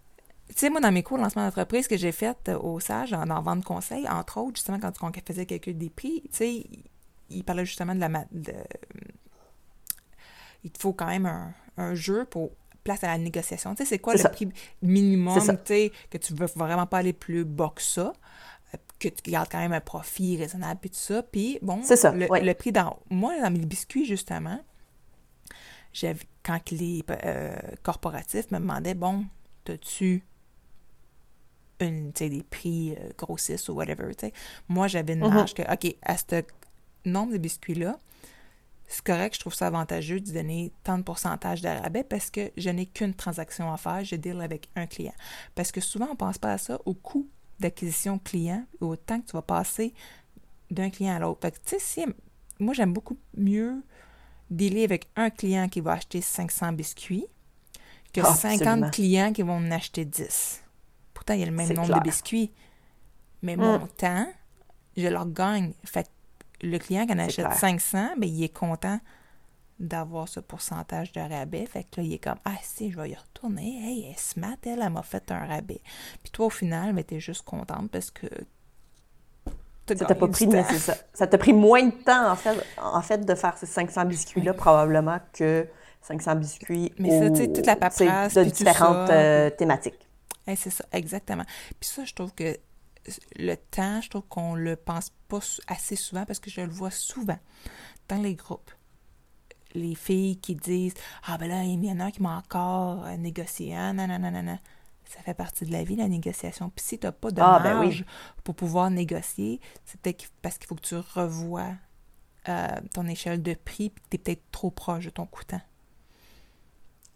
Tu 0.48 0.54
sais, 0.56 0.70
moi, 0.70 0.80
dans 0.80 0.92
mes 0.92 1.02
cours 1.02 1.16
de 1.18 1.22
lancement 1.22 1.44
d'entreprise 1.44 1.88
que 1.88 1.96
j'ai 1.96 2.12
fait 2.12 2.36
euh, 2.48 2.58
au 2.58 2.78
SAGE, 2.78 3.14
en, 3.14 3.30
en 3.30 3.42
vente 3.42 3.64
conseil, 3.64 4.06
entre 4.08 4.38
autres, 4.38 4.56
justement, 4.56 4.78
quand 4.78 4.92
on 5.02 5.10
faisait 5.26 5.46
quelques 5.46 5.70
des 5.70 5.88
prix, 5.88 6.22
tu 6.24 6.36
sais, 6.36 6.66
il 7.30 7.42
parlait 7.44 7.64
justement 7.64 7.94
de 7.94 8.00
la... 8.00 8.08
De, 8.30 8.52
il 10.64 10.70
faut 10.78 10.92
quand 10.92 11.06
même 11.06 11.26
un, 11.26 11.52
un 11.76 11.94
jeu 11.94 12.24
pour 12.24 12.50
place 12.84 13.02
à 13.02 13.08
la 13.08 13.18
négociation. 13.18 13.74
Tu 13.74 13.84
sais, 13.84 13.88
c'est 13.88 13.98
quoi 13.98 14.14
le 14.14 14.22
prix 14.30 14.48
minimum, 14.82 15.38
tu 15.40 15.56
sais, 15.64 15.92
que 16.10 16.18
tu 16.18 16.34
veux 16.34 16.46
vraiment 16.54 16.86
pas 16.86 16.98
aller 16.98 17.12
plus 17.12 17.44
bas 17.44 17.72
que 17.74 17.82
ça? 17.82 18.12
Que 19.02 19.08
tu 19.08 19.30
gardes 19.30 19.48
quand 19.50 19.58
même 19.58 19.72
un 19.72 19.80
profit 19.80 20.36
raisonnable 20.36 20.80
puis 20.80 20.90
tout 20.90 20.96
ça. 20.96 21.22
Puis 21.22 21.58
bon, 21.62 21.80
le, 21.80 22.52
prix 22.52 22.72
dans 22.72 22.98
moi 23.10 23.38
dans 23.40 23.50
mes 23.50 23.64
biscuits 23.66 24.04
justement, 24.04 24.60
quand 26.42 26.70
les 26.70 27.04
euh, 27.10 27.56
corporatifs 27.82 28.50
me 28.50 28.58
demandaient 28.58 28.94
bon, 28.94 29.24
as-tu 29.68 30.24
une 31.80 32.12
des 32.12 32.44
prix 32.48 32.92
euh, 32.92 33.10
grossistes 33.18 33.68
ou 33.68 33.72
whatever, 33.72 34.14
tu 34.14 34.26
sais. 34.26 34.32
Moi, 34.68 34.86
j'avais 34.86 35.14
une 35.14 35.20
mm-hmm. 35.20 35.34
marge 35.34 35.54
que 35.54 35.62
OK, 35.62 35.96
à 36.02 36.16
ce 36.16 36.44
nombre 37.04 37.32
de 37.32 37.38
biscuits 37.38 37.74
là, 37.74 37.98
c'est 38.86 39.04
correct, 39.04 39.34
je 39.34 39.40
trouve 39.40 39.54
ça 39.54 39.66
avantageux 39.66 40.20
de 40.20 40.30
donner 40.30 40.70
tant 40.84 40.98
de 40.98 41.02
pourcentage 41.02 41.62
de 41.62 41.68
rabais 41.68 42.04
parce 42.04 42.30
que 42.30 42.52
je 42.56 42.70
n'ai 42.70 42.86
qu'une 42.86 43.14
transaction 43.14 43.72
à 43.72 43.78
faire, 43.78 44.04
je 44.04 44.16
deal 44.16 44.40
avec 44.40 44.68
un 44.76 44.86
client. 44.86 45.14
Parce 45.54 45.72
que 45.72 45.80
souvent, 45.80 46.06
on 46.08 46.12
ne 46.12 46.16
pense 46.16 46.38
pas 46.38 46.52
à 46.52 46.58
ça 46.58 46.78
au 46.84 46.94
coût 46.94 47.26
d'acquisition 47.62 48.18
client 48.18 48.64
au 48.80 48.96
temps 48.96 49.20
que 49.20 49.26
tu 49.26 49.32
vas 49.32 49.42
passer 49.42 49.94
d'un 50.70 50.90
client 50.90 51.16
à 51.16 51.18
l'autre. 51.18 51.48
tu 51.64 51.76
sais, 51.78 52.06
moi, 52.58 52.74
j'aime 52.74 52.92
beaucoup 52.92 53.18
mieux 53.36 53.82
dealer 54.50 54.84
avec 54.84 55.08
un 55.16 55.30
client 55.30 55.68
qui 55.68 55.80
va 55.80 55.92
acheter 55.92 56.20
500 56.20 56.72
biscuits 56.72 57.26
que 58.12 58.22
50 58.22 58.90
clients 58.92 59.32
qui 59.32 59.42
vont 59.42 59.56
en 59.56 59.70
acheter 59.70 60.04
10. 60.04 60.62
Pourtant, 61.14 61.34
il 61.34 61.40
y 61.40 61.42
a 61.42 61.46
le 61.46 61.52
même 61.52 61.72
nombre 61.72 61.94
de 61.94 62.00
biscuits. 62.00 62.52
Mais 63.42 63.56
mon 63.56 63.78
mm. 63.78 63.88
temps, 63.96 64.26
je 64.96 65.08
leur 65.08 65.26
gagne. 65.26 65.72
Fait 65.84 66.08
le 66.60 66.78
client 66.78 67.06
qui 67.06 67.12
en 67.12 67.18
achète 67.18 67.52
500, 67.52 68.14
ben, 68.18 68.28
il 68.28 68.44
est 68.44 68.54
content 68.54 69.00
d'avoir 69.78 70.28
ce 70.28 70.40
pourcentage 70.40 71.12
de 71.12 71.20
rabais. 71.20 71.66
Fait 71.66 71.84
que 71.84 72.00
là, 72.00 72.02
il 72.02 72.12
est 72.12 72.18
comme 72.18 72.38
Ah, 72.44 72.56
si, 72.62 72.90
je 72.90 73.00
vais 73.00 73.10
y 73.10 73.14
retourner. 73.14 73.80
Hey, 73.82 74.06
elle 74.08 74.18
smart, 74.18 74.56
elle, 74.64 74.80
elle 74.82 74.90
m'a 74.90 75.02
fait 75.02 75.30
un 75.30 75.46
rabais. 75.46 75.80
Puis 76.22 76.30
toi, 76.30 76.46
au 76.46 76.50
final, 76.50 76.92
ben, 76.92 77.04
t'es 77.04 77.20
juste 77.20 77.42
contente 77.42 77.90
parce 77.90 78.10
que. 78.10 78.26
Ça 79.88 80.06
t'a 80.06 80.14
pas 80.14 80.28
pris, 80.28 80.48
ça. 80.78 80.94
Ça 81.12 81.26
t'a 81.26 81.38
pris 81.38 81.52
moins 81.52 81.84
de 81.84 81.90
temps, 81.90 82.30
en 82.30 82.36
fait, 82.36 82.56
en 82.80 83.02
fait 83.02 83.26
de 83.26 83.34
faire 83.34 83.58
ces 83.58 83.66
500 83.66 84.04
biscuits-là, 84.06 84.54
probablement, 84.54 85.18
que 85.32 85.66
500 86.02 86.36
biscuits. 86.36 86.92
Mais 86.98 87.18
ça, 87.18 87.30
tu 87.30 87.36
sais, 87.36 87.52
toute 87.52 87.66
la 87.66 87.76
paperasse. 87.76 88.34
De 88.34 88.44
différentes 88.44 89.10
euh, 89.10 89.50
thématiques. 89.50 90.08
c'est 90.46 90.70
ça, 90.70 90.84
exactement. 90.92 91.44
Puis 91.80 91.90
ça, 91.90 92.04
je 92.04 92.14
trouve 92.14 92.32
que 92.32 92.56
le 93.36 93.56
temps, 93.56 94.00
je 94.00 94.10
trouve 94.10 94.22
qu'on 94.28 94.54
le 94.54 94.76
pense 94.76 95.10
pas 95.28 95.40
assez 95.66 95.96
souvent 95.96 96.24
parce 96.24 96.38
que 96.38 96.50
je 96.50 96.60
le 96.60 96.70
vois 96.70 96.92
souvent 96.92 97.38
dans 98.08 98.22
les 98.22 98.34
groupes 98.34 98.70
les 99.74 99.94
filles 99.94 100.36
qui 100.38 100.54
disent 100.54 100.94
Ah, 101.26 101.38
ben 101.38 101.48
là, 101.48 101.62
il 101.64 101.84
y 101.84 101.90
en 101.92 102.00
a 102.00 102.10
qui 102.10 102.22
m'a 102.22 102.36
encore 102.36 103.06
négocié. 103.18 103.74
Hein, 103.74 103.92
non, 103.94 104.06
non, 104.06 104.18
non, 104.18 104.30
non, 104.30 104.42
non. 104.42 104.58
Ça 105.04 105.20
fait 105.20 105.34
partie 105.34 105.66
de 105.66 105.72
la 105.72 105.84
vie, 105.84 105.96
la 105.96 106.08
négociation. 106.08 106.70
Puis 106.74 106.84
si 106.84 106.98
tu 106.98 107.06
n'as 107.06 107.12
pas 107.12 107.30
de 107.30 107.40
ah, 107.42 107.60
ben 107.62 107.74
marge 107.74 108.04
pour 108.44 108.54
pouvoir 108.54 108.90
négocier, 108.90 109.60
c'est 109.84 110.00
peut-être 110.00 110.24
parce 110.40 110.56
qu'il 110.56 110.66
faut 110.66 110.74
que 110.74 110.80
tu 110.80 110.96
revoies 110.96 111.74
euh, 112.48 112.68
ton 112.94 113.06
échelle 113.06 113.42
de 113.42 113.54
prix, 113.54 113.90
puis 113.90 114.02
tu 114.10 114.16
es 114.16 114.18
peut-être 114.18 114.50
trop 114.50 114.70
proche 114.70 115.04
de 115.04 115.10
ton 115.10 115.26
coûtant. 115.26 115.60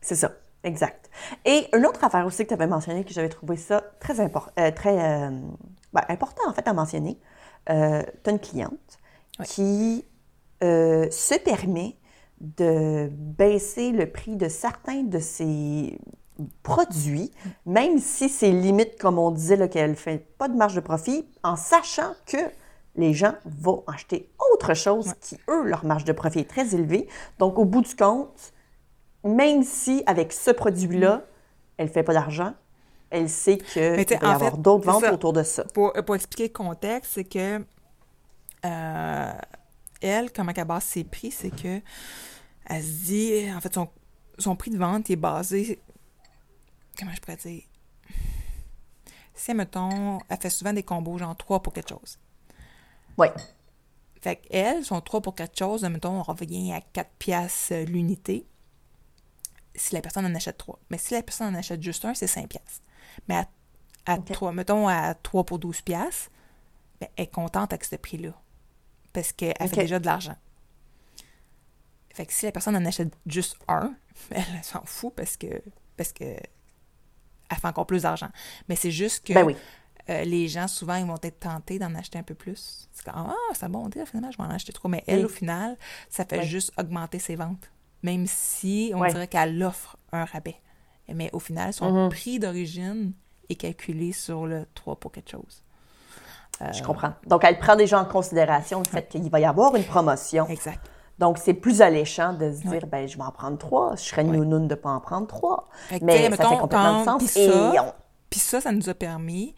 C'est 0.03 0.15
ça, 0.15 0.33
exact. 0.63 1.11
Et 1.47 1.69
une 1.75 1.87
autre 1.87 2.05
affaire 2.05 2.27
aussi 2.27 2.43
que 2.43 2.49
tu 2.49 2.55
avais 2.55 2.67
mentionné, 2.67 3.03
que 3.03 3.15
j'avais 3.15 3.31
trouvé 3.31 3.57
ça 3.57 3.83
très, 3.99 4.21
important, 4.21 4.53
euh, 4.59 4.71
très 4.73 4.99
euh, 5.03 5.31
ben, 5.93 6.03
important 6.09 6.43
en 6.49 6.53
fait 6.53 6.69
à 6.69 6.75
mentionner, 6.75 7.19
tu 7.67 7.73
as 7.73 8.31
une 8.31 8.39
cliente 8.39 8.99
qui 9.45 10.05
se 10.61 11.39
permet 11.43 11.97
de 12.41 13.09
baisser 13.11 13.93
le 13.93 14.11
prix 14.11 14.37
de 14.37 14.49
certains 14.49 15.03
de 15.03 15.19
ses 15.19 15.99
produit, 16.63 17.31
même 17.65 17.99
si 17.99 18.29
c'est 18.29 18.51
limite, 18.51 18.99
comme 18.99 19.19
on 19.19 19.31
disait, 19.31 19.57
là, 19.57 19.69
qu'elle 19.69 19.91
ne 19.91 19.97
fait 19.97 20.19
pas 20.37 20.49
de 20.49 20.55
marge 20.55 20.75
de 20.75 20.81
profit, 20.81 21.27
en 21.43 21.57
sachant 21.57 22.13
que 22.27 22.37
les 22.97 23.13
gens 23.13 23.35
vont 23.45 23.85
acheter 23.87 24.31
autre 24.53 24.75
chose 24.75 25.15
qui, 25.21 25.39
eux, 25.49 25.65
leur 25.65 25.85
marge 25.85 26.05
de 26.05 26.13
profit 26.13 26.41
est 26.41 26.51
très 26.51 26.75
élevée. 26.75 27.09
Donc, 27.39 27.59
au 27.59 27.65
bout 27.65 27.83
du 27.83 27.95
compte, 27.95 28.53
même 29.25 29.63
si 29.63 30.03
avec 30.07 30.33
ce 30.33 30.51
produit-là, 30.51 31.23
elle 31.77 31.87
ne 31.87 31.93
fait 31.93 32.03
pas 32.03 32.15
d'argent, 32.15 32.55
elle 33.11 33.29
sait 33.29 33.59
qu'il 33.59 33.83
va 33.83 34.03
y 34.03 34.15
avoir 34.15 34.57
d'autres 34.57 34.91
ventes 34.91 35.05
autour 35.05 35.33
de 35.33 35.43
ça. 35.43 35.65
Pour, 35.75 35.93
pour, 35.93 36.15
expliquer 36.15 36.45
le 36.45 36.53
contexte, 36.53 37.13
c'est 37.15 37.25
que 37.25 37.65
euh, 38.65 39.33
elle, 40.01 40.33
comment 40.33 40.53
elle 40.55 40.65
base 40.65 40.85
ses 40.85 41.05
prix, 41.05 41.31
c'est 41.31 41.51
que 41.51 41.81
elle 42.67 42.83
se 42.83 43.05
dit, 43.05 43.53
en 43.53 43.61
fait, 43.61 43.73
son, 43.73 43.89
son 44.39 44.57
prix 44.57 44.71
de 44.71 44.79
vente 44.79 45.09
est 45.11 45.17
basé, 45.17 45.81
comment 46.99 47.13
je 47.15 47.21
pourrais 47.21 47.37
dire, 47.37 47.63
si, 49.35 49.55
mettons, 49.55 50.19
elle 50.29 50.39
fait 50.39 50.51
souvent 50.51 50.73
des 50.73 50.83
combos, 50.83 51.19
genre 51.19 51.37
3 51.37 51.63
pour 51.63 51.73
quelque 51.73 51.91
chose. 51.91 52.19
Oui. 53.19 53.29
Fait 54.21 54.37
qu'elle, 54.37 54.85
son 54.85 55.01
3 55.01 55.21
pour 55.21 55.35
quelque 55.35 55.57
chose, 55.57 55.85
mettons, 55.85 56.19
on 56.19 56.23
revient 56.23 56.73
à 56.73 56.81
4 56.81 57.11
piastres 57.19 57.73
euh, 57.73 57.85
l'unité 57.85 58.47
si 59.77 59.95
la 59.95 60.01
personne 60.01 60.25
en 60.25 60.35
achète 60.35 60.57
3. 60.57 60.79
Mais 60.91 60.99
si 60.99 61.15
la 61.15 61.23
personne 61.23 61.55
en 61.55 61.59
achète 61.59 61.83
juste 61.83 62.05
un, 62.05 62.15
c'est 62.15 62.27
5 62.27 62.49
piastres. 62.49 62.83
Mais 63.29 63.45
à, 64.07 64.19
3, 64.19 64.53
mettons 64.53 64.89
à 64.89 65.15
3 65.15 65.45
pour 65.45 65.59
12 65.59 65.83
piastres, 65.83 66.31
ben, 67.01 67.09
elle 67.17 67.25
est 67.25 67.27
contente 67.29 67.73
avec 67.73 67.85
ce 67.85 67.97
prix-là. 67.97 68.31
Parce 69.17 69.33
qu'elle 69.33 69.55
fait 69.57 69.81
déjà 69.81 69.99
de 69.99 70.05
l'argent. 70.05 70.37
Fait 72.13 72.27
que 72.27 72.35
si 72.35 72.45
la 72.45 72.53
personne 72.53 72.77
en 72.77 72.85
achète 72.85 73.17
juste 73.25 73.57
un, 73.67 73.95
elle 74.31 74.45
s'en 74.63 74.83
fout 74.85 75.15
parce 75.17 75.39
que 75.39 75.47
parce 75.97 76.13
que 76.13 76.25
elle 76.25 77.57
fait 77.59 77.67
encore 77.67 77.87
plus 77.87 78.03
d'argent. 78.03 78.29
Mais 78.69 78.77
c'est 78.77 78.91
juste 78.91 79.27
que 79.27 79.33
ben 79.33 79.45
oui. 79.45 79.57
Euh, 80.11 80.23
les 80.25 80.49
gens, 80.49 80.69
souvent, 80.69 80.97
ils 80.97 81.07
vont 81.07 81.17
être 81.23 81.41
tentés 81.41 81.79
d'en 81.79 81.95
acheter 81.95 82.19
un 82.19 82.23
peu 82.23 82.35
plus. 82.35 82.89
C'est 82.93 83.05
comme, 83.07 83.15
ah, 83.17 83.35
c'est 83.55 83.65
un 83.65 83.71
bon 83.71 83.89
deal, 83.89 84.05
finalement, 84.07 84.31
je 84.31 84.37
vais 84.37 84.45
en 84.45 84.51
acheter 84.51 84.73
trop. 84.73 84.89
Mais 84.89 85.03
elle, 85.07 85.25
au 85.25 85.29
final, 85.29 85.77
ça 86.09 86.25
fait 86.25 86.45
juste 86.45 86.73
augmenter 86.79 87.19
ses 87.19 87.35
ventes. 87.35 87.73
Même 88.03 88.27
si 88.27 88.93
on 88.95 89.05
dirait 89.05 89.27
qu'elle 89.27 89.61
offre 89.63 89.97
un 90.13 90.25
rabais. 90.25 90.61
Mais 91.09 91.31
au 91.33 91.41
final, 91.41 91.73
son 91.73 91.91
mm-hmm. 91.91 92.11
prix 92.11 92.39
d'origine 92.39 93.15
est 93.49 93.57
calculé 93.57 94.13
sur 94.13 94.47
le 94.47 94.67
3 94.75 95.01
pour 95.01 95.11
quelque 95.11 95.31
chose. 95.31 95.65
Je 96.73 96.83
comprends. 96.83 97.13
Donc, 97.27 97.45
elle 97.45 97.59
prend 97.59 97.77
déjà 97.77 98.01
en 98.01 98.05
considération 98.05 98.79
le 98.79 98.89
fait 98.89 99.09
qu'il 99.09 99.29
va 99.31 99.41
y 99.41 99.45
avoir 99.45 99.75
une 99.77 99.85
promotion. 99.85 100.47
Exact. 100.49 100.81
Donc, 101.19 101.39
c'est 101.39 101.55
plus 101.55 101.81
alléchant 101.83 102.35
de 102.35 102.53
se 102.53 102.61
dire, 102.61 102.87
ben, 102.87 103.07
je 103.07 103.17
vais 103.17 103.23
en 103.23 103.31
prendre 103.31 103.57
trois. 103.57 103.97
Je 103.97 104.03
serais 104.03 104.25
ouais. 104.25 104.37
nounoune 104.37 104.69
de 104.69 104.75
ne 104.75 104.81
pas 104.81 104.91
en 104.91 105.01
prendre 105.01 105.27
trois. 105.27 105.69
Mais 106.03 106.31
ça 106.31 106.49
fait 106.49 106.59
complètement 106.59 107.01
de 107.01 107.05
sens. 107.05 107.39
Puis 108.29 108.41
ça, 108.41 108.61
ça 108.61 108.73
nous 108.73 108.89
a 108.89 108.95
permis 108.95 109.55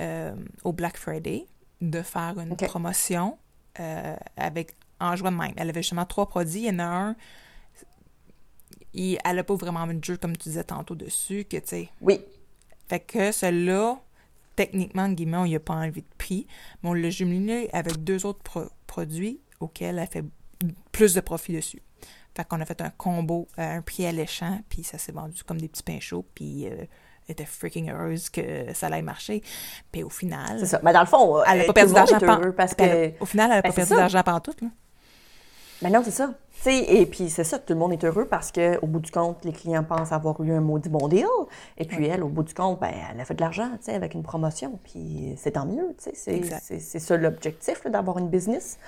euh, 0.00 0.34
au 0.64 0.72
Black 0.72 0.96
Friday 0.96 1.46
de 1.80 2.02
faire 2.02 2.34
une 2.38 2.56
promotion 2.56 3.38
euh, 3.78 4.16
avec 4.36 4.74
en 5.00 5.14
jouant 5.14 5.30
de 5.30 5.36
même. 5.36 5.52
Elle 5.56 5.68
avait 5.68 5.82
justement 5.82 6.06
trois 6.06 6.26
produits. 6.26 6.62
Il 6.62 6.66
y 6.66 6.70
en 6.70 6.78
a 6.78 6.84
un, 6.84 7.16
et 8.94 9.18
elle 9.24 9.36
n'a 9.36 9.44
pas 9.44 9.54
vraiment 9.54 9.86
mis 9.86 9.94
de 9.94 10.04
jeu, 10.04 10.16
comme 10.16 10.36
tu 10.36 10.48
disais 10.48 10.64
tantôt, 10.64 10.94
dessus, 10.94 11.44
que 11.44 11.56
tu 11.58 11.66
sais. 11.66 11.88
Oui. 12.00 12.24
Fait 12.88 13.00
que 13.00 13.32
celui-là, 13.32 13.98
techniquement, 14.58 15.08
guillemets, 15.08 15.36
on 15.36 15.46
n'y 15.46 15.54
a 15.54 15.60
pas 15.60 15.74
envie 15.74 16.02
de 16.02 16.14
prix, 16.18 16.48
mais 16.82 16.90
on 16.90 16.92
l'a 16.92 17.10
jumelé 17.10 17.70
avec 17.72 18.02
deux 18.02 18.26
autres 18.26 18.42
produits 18.88 19.40
auxquels 19.60 20.00
elle 20.00 20.08
fait 20.08 20.24
plus 20.90 21.14
de 21.14 21.20
profit 21.20 21.52
dessus. 21.52 21.80
Fait 22.36 22.44
qu'on 22.44 22.60
a 22.60 22.64
fait 22.64 22.80
un 22.80 22.90
combo 22.90 23.46
à 23.56 23.70
un 23.70 23.82
prix 23.82 24.04
alléchant, 24.04 24.60
puis 24.68 24.82
ça 24.82 24.98
s'est 24.98 25.12
vendu 25.12 25.44
comme 25.44 25.60
des 25.60 25.68
petits 25.68 25.84
pains 25.84 26.00
chauds, 26.00 26.26
puis 26.34 26.66
euh, 26.66 26.86
était 27.28 27.44
freaking 27.44 27.88
heureuse 27.88 28.30
que 28.30 28.72
ça 28.74 28.88
allait 28.88 29.00
marcher. 29.00 29.42
Puis 29.92 30.02
au 30.02 30.10
final. 30.10 30.58
C'est 30.58 30.66
ça. 30.66 30.80
Mais 30.82 30.92
dans 30.92 31.02
le 31.02 31.06
fond, 31.06 31.40
elle 31.44 31.58
n'a 31.58 31.64
pas 31.64 31.72
perdu 31.72 31.94
d'argent 31.94 32.18
parce 32.56 32.74
que. 32.74 33.12
Au 33.20 33.26
final, 33.26 33.50
elle 33.50 33.56
n'a 33.58 33.62
pas 33.62 33.72
perdu 33.72 33.94
d'argent 33.94 34.22
pendant 34.24 34.40
tout. 34.40 34.56
Là. 34.60 34.68
Mais 35.82 35.90
non, 35.90 36.02
c'est 36.04 36.10
ça. 36.10 36.34
et 36.66 37.06
puis 37.06 37.30
c'est 37.30 37.44
ça, 37.44 37.58
tout 37.58 37.72
le 37.72 37.78
monde 37.78 37.92
est 37.92 38.04
heureux 38.04 38.26
parce 38.26 38.50
qu'au 38.50 38.86
bout 38.86 39.00
du 39.00 39.10
compte, 39.10 39.44
les 39.44 39.52
clients 39.52 39.84
pensent 39.84 40.12
avoir 40.12 40.40
eu 40.42 40.52
un 40.52 40.60
maudit 40.60 40.88
bon 40.88 41.08
deal. 41.08 41.26
Et 41.76 41.84
puis 41.84 42.06
elle, 42.06 42.22
au 42.22 42.28
bout 42.28 42.42
du 42.42 42.54
compte, 42.54 42.80
ben, 42.80 42.92
elle 43.10 43.20
a 43.20 43.24
fait 43.24 43.34
de 43.34 43.40
l'argent 43.40 43.70
avec 43.86 44.14
une 44.14 44.22
promotion. 44.22 44.78
Puis 44.82 45.34
c'est 45.36 45.52
tant 45.52 45.66
mieux. 45.66 45.94
C'est 45.98 46.80
ça 46.80 47.16
l'objectif 47.16 47.86
d'avoir 47.86 48.18
une 48.18 48.28
business. 48.28 48.78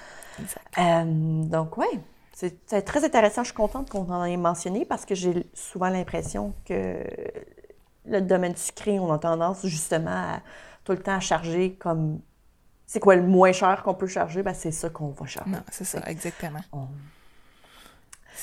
Euh, 0.79 1.05
donc, 1.05 1.77
oui, 1.79 1.87
c'est 2.33 2.83
très 2.83 3.05
intéressant. 3.05 3.43
Je 3.43 3.49
suis 3.49 3.57
contente 3.57 3.91
qu'on 3.91 4.11
en 4.11 4.25
ait 4.25 4.37
mentionné 4.37 4.85
parce 4.85 5.05
que 5.05 5.15
j'ai 5.15 5.47
souvent 5.55 5.91
l'impression 5.91 6.55
que 6.65 7.05
le 8.07 8.21
domaine 8.21 8.57
sucré, 8.57 8.99
on 8.99 9.13
a 9.13 9.19
tendance 9.19 9.67
justement 9.67 10.11
à 10.11 10.41
tout 10.85 10.93
le 10.93 10.99
temps 10.99 11.17
à 11.17 11.21
charger 11.21 11.75
comme 11.75 12.21
c'est 12.91 12.99
quoi 12.99 13.15
le 13.15 13.23
moins 13.23 13.53
cher 13.53 13.85
qu'on 13.85 13.95
peut 13.95 14.09
charger, 14.09 14.43
ben 14.43 14.53
c'est 14.53 14.73
ça 14.73 14.91
qu'on 14.91 15.11
va 15.11 15.25
charger. 15.25 15.49
Non, 15.49 15.61
c'est 15.71 15.85
ça, 15.85 16.01
exactement. 16.07 16.59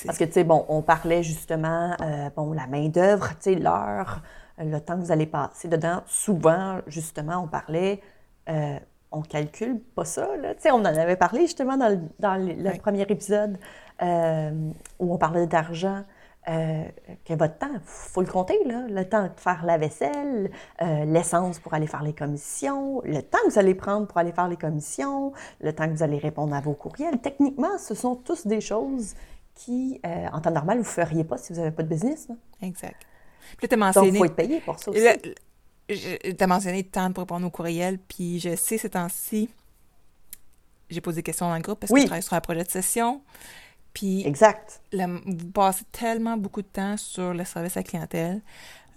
Parce 0.06 0.16
que, 0.16 0.24
tu 0.24 0.32
sais, 0.32 0.42
bon, 0.44 0.64
on 0.70 0.80
parlait 0.80 1.22
justement, 1.22 1.94
euh, 2.00 2.30
bon, 2.34 2.54
la 2.54 2.66
main-d'œuvre, 2.66 3.28
tu 3.32 3.52
sais, 3.52 3.54
l'heure, 3.56 4.22
le 4.56 4.78
temps 4.78 4.96
que 4.96 5.02
vous 5.02 5.12
allez 5.12 5.26
passer 5.26 5.68
dedans. 5.68 6.00
Souvent, 6.06 6.78
justement, 6.86 7.42
on 7.44 7.46
parlait, 7.46 8.00
euh, 8.48 8.78
on 9.12 9.20
calcule 9.20 9.80
pas 9.94 10.06
ça, 10.06 10.34
là. 10.38 10.54
Tu 10.54 10.62
sais, 10.62 10.70
on 10.70 10.76
en 10.76 10.86
avait 10.86 11.16
parlé 11.16 11.42
justement 11.42 11.76
dans 11.76 11.90
le, 11.90 12.00
dans 12.18 12.36
le, 12.36 12.78
premier 12.78 13.02
épisode 13.02 13.58
euh, 14.00 14.50
où 14.98 15.12
on 15.12 15.18
parlait 15.18 15.46
d'argent. 15.46 16.04
Euh, 16.48 16.84
que 17.26 17.34
votre 17.34 17.58
temps, 17.58 17.70
il 17.74 17.80
faut 17.84 18.22
le 18.22 18.26
compter, 18.26 18.58
là, 18.64 18.86
le 18.88 19.06
temps 19.06 19.24
de 19.24 19.30
faire 19.36 19.66
la 19.66 19.76
vaisselle, 19.76 20.50
euh, 20.80 21.04
l'essence 21.04 21.58
pour 21.58 21.74
aller 21.74 21.86
faire 21.86 22.02
les 22.02 22.14
commissions, 22.14 23.02
le 23.04 23.20
temps 23.20 23.38
que 23.44 23.50
vous 23.50 23.58
allez 23.58 23.74
prendre 23.74 24.06
pour 24.06 24.16
aller 24.16 24.32
faire 24.32 24.48
les 24.48 24.56
commissions, 24.56 25.34
le 25.60 25.74
temps 25.74 25.86
que 25.86 25.92
vous 25.92 26.02
allez 26.02 26.16
répondre 26.16 26.54
à 26.54 26.62
vos 26.62 26.72
courriels. 26.72 27.18
Techniquement, 27.18 27.76
ce 27.76 27.94
sont 27.94 28.16
tous 28.16 28.46
des 28.46 28.62
choses 28.62 29.14
qui, 29.54 30.00
euh, 30.06 30.26
en 30.32 30.40
temps 30.40 30.50
normal, 30.50 30.78
vous 30.78 30.84
ne 30.84 30.88
feriez 30.88 31.24
pas 31.24 31.36
si 31.36 31.52
vous 31.52 31.58
n'avez 31.58 31.70
pas 31.70 31.82
de 31.82 31.88
business. 31.88 32.28
Là. 32.28 32.36
Exact. 32.62 32.96
Puis 33.58 33.68
tu 33.68 33.74
as 33.74 33.76
mentionné... 33.76 34.06
Donc, 34.06 34.14
il 34.14 34.18
faut 34.18 34.24
être 34.24 34.36
payé 34.36 34.60
pour 34.60 34.78
ça 34.78 34.90
aussi. 34.90 35.02
Tu 35.88 36.36
as 36.40 36.46
mentionné 36.46 36.78
le 36.78 36.88
temps 36.88 37.12
pour 37.12 37.24
répondre 37.24 37.46
aux 37.46 37.50
courriels, 37.50 37.98
puis 37.98 38.40
je 38.40 38.56
sais 38.56 38.78
ces 38.78 38.90
temps-ci, 38.90 39.50
j'ai 40.88 41.00
posé 41.02 41.16
des 41.16 41.22
questions 41.24 41.46
dans 41.46 41.56
le 41.56 41.60
groupe 41.60 41.80
parce 41.80 41.92
que 41.92 42.00
je 42.00 42.06
travaille 42.06 42.22
sur 42.22 42.32
un 42.32 42.40
projet 42.40 42.64
de 42.64 42.70
session. 42.70 43.20
Puis, 43.92 44.26
exact. 44.26 44.80
vous 44.92 45.50
passez 45.52 45.84
tellement 45.90 46.36
beaucoup 46.36 46.62
de 46.62 46.68
temps 46.68 46.96
sur 46.96 47.34
le 47.34 47.44
service 47.44 47.76
à 47.76 47.80
la 47.80 47.84
clientèle 47.84 48.42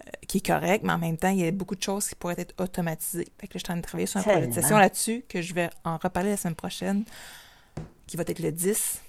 euh, 0.06 0.10
qui 0.28 0.38
est 0.38 0.46
correct, 0.46 0.84
mais 0.84 0.92
en 0.92 0.98
même 0.98 1.16
temps, 1.16 1.30
il 1.30 1.40
y 1.40 1.46
a 1.46 1.50
beaucoup 1.50 1.74
de 1.74 1.82
choses 1.82 2.08
qui 2.08 2.14
pourraient 2.14 2.38
être 2.38 2.54
automatisées. 2.60 3.28
Fait 3.38 3.46
que 3.46 3.54
je 3.54 3.58
suis 3.58 3.64
en 3.64 3.74
train 3.74 3.76
de 3.76 3.82
travailler 3.82 4.06
sur 4.06 4.20
un 4.20 4.22
projet 4.22 4.46
de 4.46 4.52
session 4.52 4.78
là-dessus, 4.78 5.24
que 5.28 5.42
je 5.42 5.54
vais 5.54 5.70
en 5.84 5.96
reparler 5.96 6.30
la 6.30 6.36
semaine 6.36 6.54
prochaine, 6.54 7.04
qui 8.06 8.16
va 8.16 8.24
être 8.26 8.38
le 8.38 8.52
10. 8.52 9.00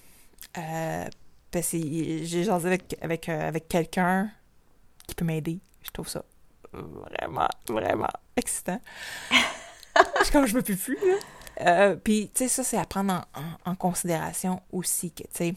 Euh, 0.57 1.05
parce 1.51 1.71
que 1.71 1.77
j'ai 1.77 2.43
jasé 2.43 2.67
avec, 2.67 2.95
avec, 3.01 3.29
euh, 3.29 3.47
avec 3.47 3.67
quelqu'un 3.67 4.31
qui 5.07 5.15
peut 5.15 5.25
m'aider. 5.25 5.59
Je 5.83 5.91
trouve 5.91 6.07
ça 6.07 6.23
vraiment, 6.73 7.49
vraiment 7.67 8.09
excitant. 8.35 8.81
je 10.25 10.31
comme 10.31 10.47
je 10.47 10.55
me 10.55 10.61
plus, 10.61 10.97
là. 11.59 11.95
puis, 11.97 12.31
tu 12.33 12.43
sais, 12.43 12.47
ça, 12.47 12.63
c'est 12.63 12.77
à 12.77 12.85
prendre 12.85 13.25
en, 13.35 13.71
en 13.71 13.75
considération 13.75 14.61
aussi 14.71 15.11
que, 15.11 15.21
tu 15.23 15.29
sais, 15.33 15.55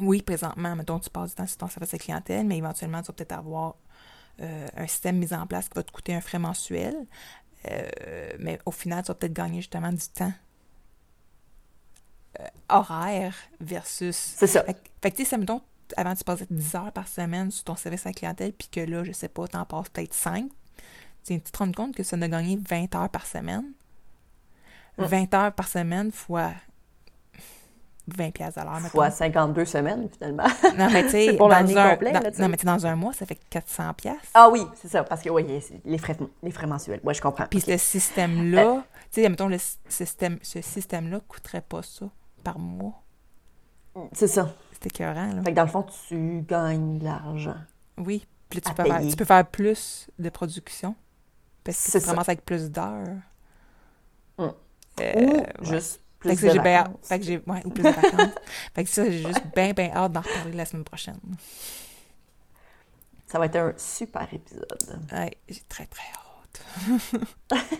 oui, 0.00 0.22
présentement, 0.22 0.74
mettons, 0.74 0.98
tu 0.98 1.10
passes 1.10 1.30
du 1.30 1.36
temps 1.36 1.46
sur 1.46 1.58
ton 1.58 1.68
service 1.68 1.94
à 1.94 1.98
clientèle, 1.98 2.46
mais 2.46 2.58
éventuellement, 2.58 3.00
tu 3.02 3.08
vas 3.08 3.12
peut-être 3.12 3.32
avoir 3.32 3.76
euh, 4.40 4.68
un 4.76 4.86
système 4.86 5.18
mis 5.18 5.32
en 5.34 5.46
place 5.46 5.68
qui 5.68 5.74
va 5.74 5.82
te 5.82 5.92
coûter 5.92 6.14
un 6.14 6.20
frais 6.20 6.38
mensuel. 6.38 7.06
Euh, 7.70 8.32
mais 8.38 8.58
au 8.66 8.70
final, 8.70 9.02
tu 9.02 9.08
vas 9.08 9.14
peut-être 9.14 9.32
gagner 9.32 9.60
justement 9.60 9.92
du 9.92 10.08
temps 10.08 10.32
euh, 12.40 12.46
horaire 12.68 13.34
versus. 13.60 14.16
C'est 14.16 14.46
ça. 14.46 14.64
Fait, 14.64 15.10
que, 15.10 15.16
tu 15.16 15.24
sais, 15.24 15.36
mettons, 15.36 15.60
avant, 15.96 16.14
tu 16.14 16.24
passais 16.24 16.46
10 16.50 16.74
heures 16.74 16.92
par 16.92 17.06
semaine 17.06 17.50
sur 17.50 17.64
ton 17.64 17.76
service 17.76 18.06
à 18.06 18.12
clientèle, 18.12 18.52
puis 18.52 18.68
que 18.68 18.80
là, 18.80 19.04
je 19.04 19.12
sais 19.12 19.28
pas, 19.28 19.46
tu 19.46 19.56
en 19.56 19.66
passes 19.66 19.90
peut-être 19.90 20.14
5. 20.14 20.50
Tu 21.24 21.40
te 21.40 21.58
rends 21.58 21.70
compte 21.70 21.94
que 21.94 22.02
ça 22.02 22.16
ne 22.16 22.26
gagné 22.26 22.58
20 22.68 22.94
heures 22.96 23.10
par 23.10 23.26
semaine? 23.26 23.72
20 24.98 25.32
mm. 25.32 25.36
heures 25.36 25.52
par 25.52 25.68
semaine 25.68 26.10
fois 26.10 26.52
20 28.08 28.30
pièces 28.32 28.58
à 28.58 28.64
l'heure, 28.64 28.80
Fois 28.90 29.10
52 29.10 29.64
semaines, 29.64 30.08
finalement. 30.12 30.46
Non, 30.76 30.88
mais 30.92 31.04
tu 31.04 31.10
sais, 31.10 31.32
dans, 31.36 32.64
dans 32.64 32.86
un 32.86 32.96
mois, 32.96 33.12
ça 33.12 33.26
fait 33.26 33.38
400 33.48 33.94
pièces. 33.94 34.16
Ah 34.34 34.48
oui, 34.50 34.66
c'est 34.74 34.88
ça, 34.88 35.04
parce 35.04 35.22
que, 35.22 35.30
oui, 35.30 35.46
les 35.84 35.98
frais, 35.98 36.16
les 36.42 36.50
frais 36.50 36.66
mensuels. 36.66 37.00
Oui, 37.04 37.14
je 37.14 37.20
comprends. 37.22 37.46
Puis 37.48 37.60
ce 37.60 37.76
système-là, 37.76 38.66
euh, 38.66 38.80
tu 39.12 39.22
sais, 39.22 39.28
mettons, 39.28 39.48
le 39.48 39.58
système, 39.88 40.38
ce 40.42 40.60
système-là 40.60 41.20
coûterait 41.28 41.62
pas 41.62 41.82
ça 41.82 42.06
par 42.42 42.58
mois. 42.58 43.02
C'est 44.12 44.28
ça. 44.28 44.52
C'est 44.72 44.86
écœurant, 44.86 45.32
là. 45.34 45.42
Fait 45.42 45.50
que 45.50 45.56
dans 45.56 45.62
le 45.62 45.68
fond, 45.68 45.86
tu 46.08 46.42
gagnes 46.48 46.98
de 46.98 47.04
l'argent. 47.04 47.56
Oui, 47.98 48.26
puis 48.48 48.60
tu 48.60 48.72
peux, 48.74 48.84
faire, 48.84 49.00
tu 49.00 49.16
peux 49.16 49.24
faire 49.24 49.46
plus 49.46 50.08
de 50.18 50.28
production, 50.28 50.96
parce 51.62 51.92
que 51.92 51.98
tu 51.98 52.04
commences 52.04 52.28
avec 52.28 52.44
plus 52.44 52.70
d'heures. 52.70 53.16
Hum. 54.38 54.52
Euh, 55.00 55.42
Ou 55.60 55.64
juste 55.64 56.01
fait 56.22 56.36
que 56.36 56.50
j'ai 56.52 56.58
bien 56.58 56.84
Fait 57.02 57.18
que 57.18 57.24
j'ai. 57.24 57.42
Ouais, 57.46 57.62
ou 57.64 57.70
plus 57.70 57.82
de 57.82 57.88
vacances. 57.88 58.34
fait 58.74 58.84
que 58.84 58.90
ça, 58.90 59.04
j'ai 59.04 59.22
juste 59.22 59.46
bien, 59.54 59.72
bien 59.72 59.90
hâte 59.94 60.12
d'en 60.12 60.20
reparler 60.20 60.56
la 60.56 60.64
semaine 60.64 60.84
prochaine. 60.84 61.18
Ça 63.26 63.38
va 63.38 63.46
être 63.46 63.56
un 63.56 63.72
super 63.76 64.28
épisode. 64.32 65.00
Ouais, 65.12 65.36
j'ai 65.48 65.62
très, 65.68 65.86
très 65.86 66.04
hâte. 66.14 67.60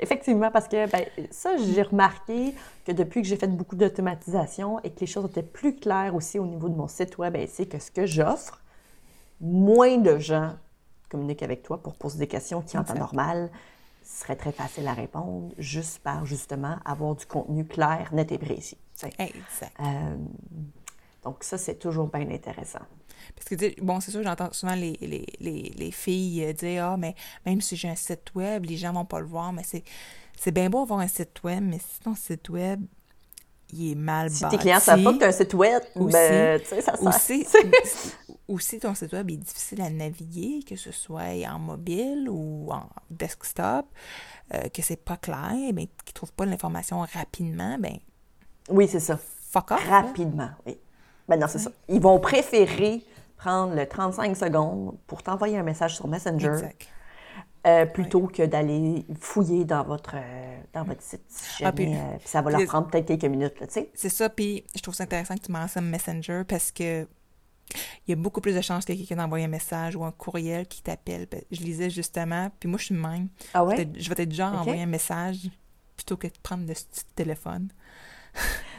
Effectivement, 0.00 0.50
parce 0.50 0.68
que 0.68 0.90
ben, 0.90 1.04
ça, 1.30 1.56
j'ai 1.56 1.82
remarqué 1.82 2.54
que 2.86 2.92
depuis 2.92 3.22
que 3.22 3.28
j'ai 3.28 3.36
fait 3.36 3.48
beaucoup 3.48 3.76
d'automatisation 3.76 4.78
et 4.80 4.90
que 4.90 5.00
les 5.00 5.06
choses 5.06 5.26
étaient 5.26 5.42
plus 5.42 5.76
claires 5.76 6.14
aussi 6.14 6.38
au 6.38 6.46
niveau 6.46 6.68
de 6.68 6.74
mon 6.74 6.88
site 6.88 7.18
web, 7.18 7.34
ben, 7.34 7.46
c'est 7.50 7.66
que 7.66 7.78
ce 7.78 7.90
que 7.90 8.06
j'offre, 8.06 8.60
moins 9.40 9.98
de 9.98 10.18
gens 10.18 10.54
communiquent 11.08 11.42
avec 11.42 11.62
toi 11.62 11.82
pour 11.82 11.96
poser 11.96 12.18
des 12.18 12.28
questions 12.28 12.62
qui, 12.62 12.78
en 12.78 12.84
temps 12.84 12.94
normal, 12.94 13.50
serait 14.18 14.36
très 14.36 14.52
facile 14.52 14.86
à 14.88 14.94
répondre 14.94 15.54
juste 15.58 16.00
par, 16.00 16.26
justement, 16.26 16.76
avoir 16.84 17.14
du 17.14 17.26
contenu 17.26 17.64
clair, 17.64 18.10
net 18.12 18.32
et 18.32 18.38
précis. 18.38 18.78
Exact. 19.18 19.72
Euh, 19.80 20.16
donc 21.22 21.44
ça, 21.44 21.58
c'est 21.58 21.78
toujours 21.78 22.08
bien 22.08 22.28
intéressant. 22.30 22.80
Parce 23.34 23.48
que, 23.48 23.80
bon, 23.82 24.00
c'est 24.00 24.10
sûr, 24.10 24.22
j'entends 24.22 24.52
souvent 24.52 24.74
les, 24.74 24.96
les, 25.00 25.26
les, 25.40 25.72
les, 25.76 25.90
filles 25.90 26.44
euh, 26.44 26.52
dire 26.52 26.84
Ah, 26.84 26.96
mais 26.96 27.14
même 27.44 27.60
si 27.60 27.76
j'ai 27.76 27.88
un 27.88 27.94
site 27.94 28.34
web, 28.34 28.64
les 28.64 28.76
gens 28.76 28.92
vont 28.92 29.04
pas 29.04 29.20
le 29.20 29.26
voir. 29.26 29.52
Mais 29.52 29.62
c'est, 29.64 29.84
c'est 30.38 30.52
bien 30.52 30.70
beau 30.70 30.82
avoir 30.82 31.00
un 31.00 31.08
site 31.08 31.42
web, 31.44 31.62
mais 31.62 31.78
si 31.78 32.00
ton 32.00 32.14
site 32.14 32.48
web, 32.48 32.80
il 33.72 33.92
est 33.92 33.94
mal 33.94 34.30
si 34.30 34.42
bâti. 34.42 34.56
tes 34.56 34.62
clients 34.62 34.80
savent 34.80 35.02
pas 35.02 35.12
que 35.12 35.18
tu 35.18 35.24
as 35.24 35.28
un 35.28 35.32
site 35.32 35.54
web, 35.54 35.82
aussi, 35.94 36.12
ben, 36.12 36.60
tu 36.60 36.66
sais, 36.66 36.80
ça 36.80 36.96
sert. 36.96 37.08
Aussi, 37.08 37.46
aussi, 38.50 38.78
ton 38.80 38.94
site 38.94 39.12
web 39.12 39.30
est 39.30 39.36
difficile 39.36 39.80
à 39.82 39.90
naviguer, 39.90 40.62
que 40.68 40.76
ce 40.76 40.92
soit 40.92 41.22
en 41.48 41.58
mobile 41.58 42.28
ou 42.28 42.70
en 42.72 42.88
desktop, 43.10 43.86
euh, 44.54 44.68
que 44.68 44.82
c'est 44.82 44.96
pas 45.02 45.16
clair, 45.16 45.52
mais 45.74 45.86
qu'ils 45.86 46.10
ne 46.10 46.12
trouvent 46.14 46.32
pas 46.32 46.44
l'information 46.46 47.00
rapidement, 47.12 47.76
ben 47.78 47.96
Oui, 48.68 48.88
c'est 48.88 49.00
ça. 49.00 49.18
Fuck 49.50 49.70
off. 49.72 49.88
Rapidement, 49.88 50.50
oui. 50.66 50.78
Ben 51.28 51.38
non, 51.38 51.46
c'est 51.48 51.58
ça. 51.58 51.70
Ils 51.88 52.00
vont 52.00 52.18
préférer 52.20 53.02
prendre 53.36 53.74
le 53.74 53.86
35 53.88 54.36
secondes 54.36 54.96
pour 55.06 55.22
t'envoyer 55.22 55.56
un 55.58 55.62
message 55.62 55.96
sur 55.96 56.06
Messenger 56.08 56.50
euh, 57.66 57.84
plutôt 57.86 58.26
que 58.26 58.42
d'aller 58.44 59.04
fouiller 59.20 59.64
dans 59.64 59.84
votre, 59.84 60.14
euh, 60.16 60.60
dans 60.72 60.82
votre 60.84 61.02
site. 61.02 61.22
Si 61.28 61.64
Ah, 61.64 61.72
puis- 61.72 61.94
euh, 61.94 62.16
puis 62.18 62.28
ça 62.28 62.40
va 62.42 62.50
leur 62.50 62.64
prendre 62.66 62.88
peut-être 62.88 63.06
quelques 63.06 63.24
minutes, 63.30 63.54
tu 63.58 63.64
sais. 63.68 63.90
C'est 63.94 64.08
ça, 64.08 64.28
puis 64.30 64.64
je 64.74 64.80
trouve 64.80 64.94
ça 64.94 65.04
intéressant 65.04 65.34
que 65.36 65.42
tu 65.42 65.52
mentionnes 65.52 65.88
Messenger 65.88 66.42
parce 66.48 66.72
que 66.72 67.06
il 68.06 68.10
y 68.10 68.12
a 68.12 68.16
beaucoup 68.16 68.40
plus 68.40 68.54
de 68.54 68.60
chances 68.60 68.84
que 68.84 68.92
quelqu'un 68.92 69.16
d'envoyer 69.16 69.44
un 69.44 69.48
message 69.48 69.96
ou 69.96 70.04
un 70.04 70.12
courriel 70.12 70.66
qui 70.66 70.82
t'appelle. 70.82 71.26
Ben, 71.30 71.42
Je 71.50 71.60
lisais 71.60 71.90
justement, 71.90 72.50
puis 72.58 72.68
moi 72.68 72.78
je 72.78 72.86
suis 72.86 72.94
même. 72.94 73.28
Ah 73.54 73.64
ouais? 73.64 73.88
Je 73.96 74.08
vais 74.12 74.22
être 74.22 74.28
du 74.28 74.36
genre 74.36 74.54
envoyer 74.54 74.82
un 74.82 74.86
message 74.86 75.48
plutôt 75.96 76.16
que 76.16 76.26
de 76.26 76.32
prendre 76.42 76.66
le 76.66 76.74
téléphone. 77.14 77.68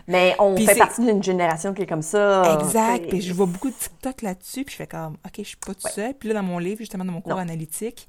Mais 0.07 0.35
on 0.39 0.55
fait 0.57 0.75
partie 0.75 1.05
d'une 1.05 1.21
génération 1.21 1.73
qui 1.73 1.83
est 1.83 1.87
comme 1.87 2.01
ça. 2.01 2.57
exact. 2.59 3.07
Puis 3.09 3.21
je 3.21 3.33
vois 3.33 3.45
beaucoup 3.45 3.69
de 3.69 3.75
TikTok 3.75 4.21
là-dessus, 4.23 4.63
puis 4.65 4.71
je 4.73 4.77
fais 4.77 4.87
comme, 4.87 5.13
OK, 5.25 5.33
je 5.37 5.43
suis 5.43 5.57
pas 5.57 5.73
tout 5.73 5.85
Ouais. 5.85 5.91
seul. 5.91 6.13
Puis 6.15 6.29
là, 6.29 6.35
dans 6.35 6.43
mon 6.43 6.57
livre, 6.57 6.79
justement, 6.79 7.05
dans 7.05 7.11
mon 7.11 7.21
cours 7.21 7.33
Non. 7.33 7.39
analytique, 7.39 8.07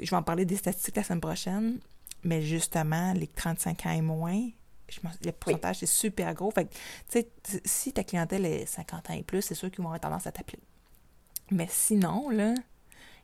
je 0.00 0.08
vais 0.08 0.16
en 0.16 0.22
parler 0.22 0.44
des 0.44 0.56
statistiques 0.56 0.96
la 0.96 1.02
semaine 1.02 1.20
prochaine, 1.20 1.78
mais 2.22 2.42
justement, 2.42 3.12
les 3.14 3.26
35 3.26 3.86
ans 3.86 3.90
et 3.90 4.02
moins, 4.02 4.40
je 4.90 5.00
le 5.24 5.32
pourcentage, 5.32 5.76
c'est 5.78 5.86
super 5.86 6.32
gros. 6.34 6.50
Fait 6.50 6.64
que, 6.66 6.70
tu 7.10 7.20
sais, 7.48 7.60
si 7.64 7.92
ta 7.92 8.04
clientèle 8.04 8.44
est 8.46 8.66
50 8.66 9.10
ans 9.10 9.14
et 9.14 9.22
plus, 9.22 9.42
c'est 9.42 9.54
sûr 9.54 9.70
qu'ils 9.70 9.80
vont 9.82 9.88
avoir 9.90 10.00
tendance 10.00 10.26
à 10.26 10.32
t'appeler. 10.32 10.58
Mais 11.50 11.66
sinon, 11.70 12.30
là, 12.30 12.54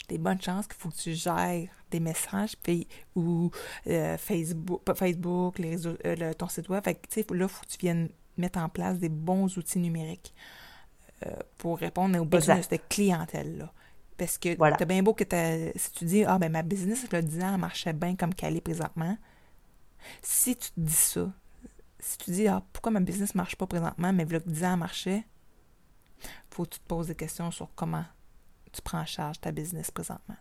des 0.08 0.18
bonnes 0.18 0.40
chances 0.40 0.66
qu'il 0.66 0.76
faut 0.76 0.88
que 0.90 0.96
tu 0.96 1.14
gères 1.14 1.68
des 1.90 2.00
messages 2.00 2.56
puis, 2.62 2.86
ou 3.14 3.50
euh, 3.88 4.16
Facebook, 4.18 4.82
Facebook, 4.96 5.58
les 5.58 5.70
réseaux, 5.70 5.96
euh, 6.04 6.16
le- 6.16 6.34
ton 6.34 6.48
site 6.48 6.68
web. 6.68 6.82
Fait 6.84 6.94
que, 6.94 7.34
là, 7.34 7.44
il 7.44 7.48
faut 7.48 7.64
que 7.64 7.70
tu 7.70 7.78
viennes 7.78 8.08
mettre 8.36 8.58
en 8.58 8.68
place 8.68 8.98
des 8.98 9.08
bons 9.08 9.56
outils 9.58 9.78
numériques 9.78 10.34
euh, 11.26 11.30
pour 11.58 11.78
répondre 11.78 12.18
aux 12.20 12.24
besoins 12.24 12.56
de 12.58 12.62
cette 12.62 12.88
clientèle-là. 12.88 13.72
Parce 14.18 14.38
que 14.38 14.56
Voilà. 14.56 14.76
t'as 14.76 14.84
bien 14.84 15.02
beau 15.02 15.12
que 15.14 15.24
si 15.76 15.92
tu 15.92 16.04
dis 16.04 16.24
Ah 16.24 16.38
ben 16.38 16.50
ma 16.50 16.62
business, 16.62 17.06
a 17.12 17.20
10 17.22 17.42
ans, 17.42 17.54
elle 17.54 17.60
marchait 17.60 17.92
bien 17.92 18.16
comme 18.16 18.34
qu'elle 18.34 18.56
est 18.56 18.60
présentement. 18.62 19.16
Si 20.22 20.56
tu 20.56 20.68
te 20.70 20.80
dis 20.80 20.92
ça, 20.92 21.32
si 22.08 22.18
tu 22.18 22.30
dis 22.30 22.46
Ah, 22.48 22.62
pourquoi 22.72 22.92
ma 22.92 23.00
business 23.00 23.34
ne 23.34 23.38
marche 23.38 23.56
pas 23.56 23.66
présentement, 23.66 24.12
mais 24.12 24.24
voilà 24.24 24.40
que 24.40 24.48
10 24.48 24.64
ans 24.64 24.76
marchait, 24.76 25.24
faut 26.50 26.64
que 26.64 26.70
tu 26.70 26.78
te 26.80 26.86
poses 26.86 27.08
des 27.08 27.14
questions 27.14 27.50
sur 27.50 27.68
comment 27.74 28.04
tu 28.72 28.80
prends 28.82 29.00
en 29.00 29.06
charge 29.06 29.40
ta 29.40 29.52
business 29.52 29.90
présentement. 29.90 30.36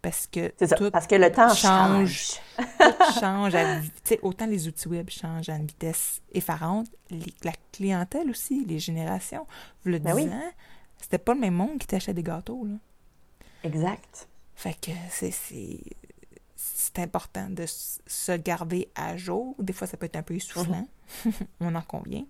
Parce 0.00 0.28
que 0.28 0.52
ça. 0.64 0.76
tout 0.76 0.90
Parce 0.92 1.06
que 1.08 1.16
le 1.16 1.30
temps 1.32 1.52
change. 1.54 2.38
change. 2.56 2.66
tout 2.78 3.20
change. 3.20 3.54
à 3.56 3.80
autant 4.22 4.46
les 4.46 4.68
outils 4.68 4.86
web 4.88 5.10
changent 5.10 5.48
à 5.48 5.56
une 5.56 5.66
vitesse 5.66 6.20
effarante, 6.32 6.86
les- 7.10 7.34
la 7.42 7.52
clientèle 7.72 8.30
aussi, 8.30 8.64
les 8.64 8.78
générations. 8.78 9.46
Le 9.84 9.98
Ben 9.98 10.14
10 10.14 10.22
oui. 10.22 10.28
ans, 10.32 10.52
c'était 11.00 11.18
pas 11.18 11.34
le 11.34 11.40
même 11.40 11.54
monde 11.54 11.78
qui 11.78 11.86
t'achetait 11.88 12.14
des 12.14 12.22
gâteaux. 12.22 12.64
Là. 12.64 12.74
Exact. 13.64 14.28
Fait 14.54 14.74
que 14.80 14.92
c'est, 15.10 15.32
c'est, 15.32 15.80
c'est 16.54 16.98
important 17.00 17.48
de 17.50 17.64
se 17.66 18.32
garder 18.36 18.88
à 18.94 19.16
jour. 19.16 19.56
Des 19.58 19.72
fois, 19.72 19.86
ça 19.88 19.96
peut 19.96 20.06
être 20.06 20.16
un 20.16 20.22
peu 20.22 20.34
essoufflant. 20.34 20.86
On 21.60 21.74
en 21.74 21.82
convient. 21.82 22.24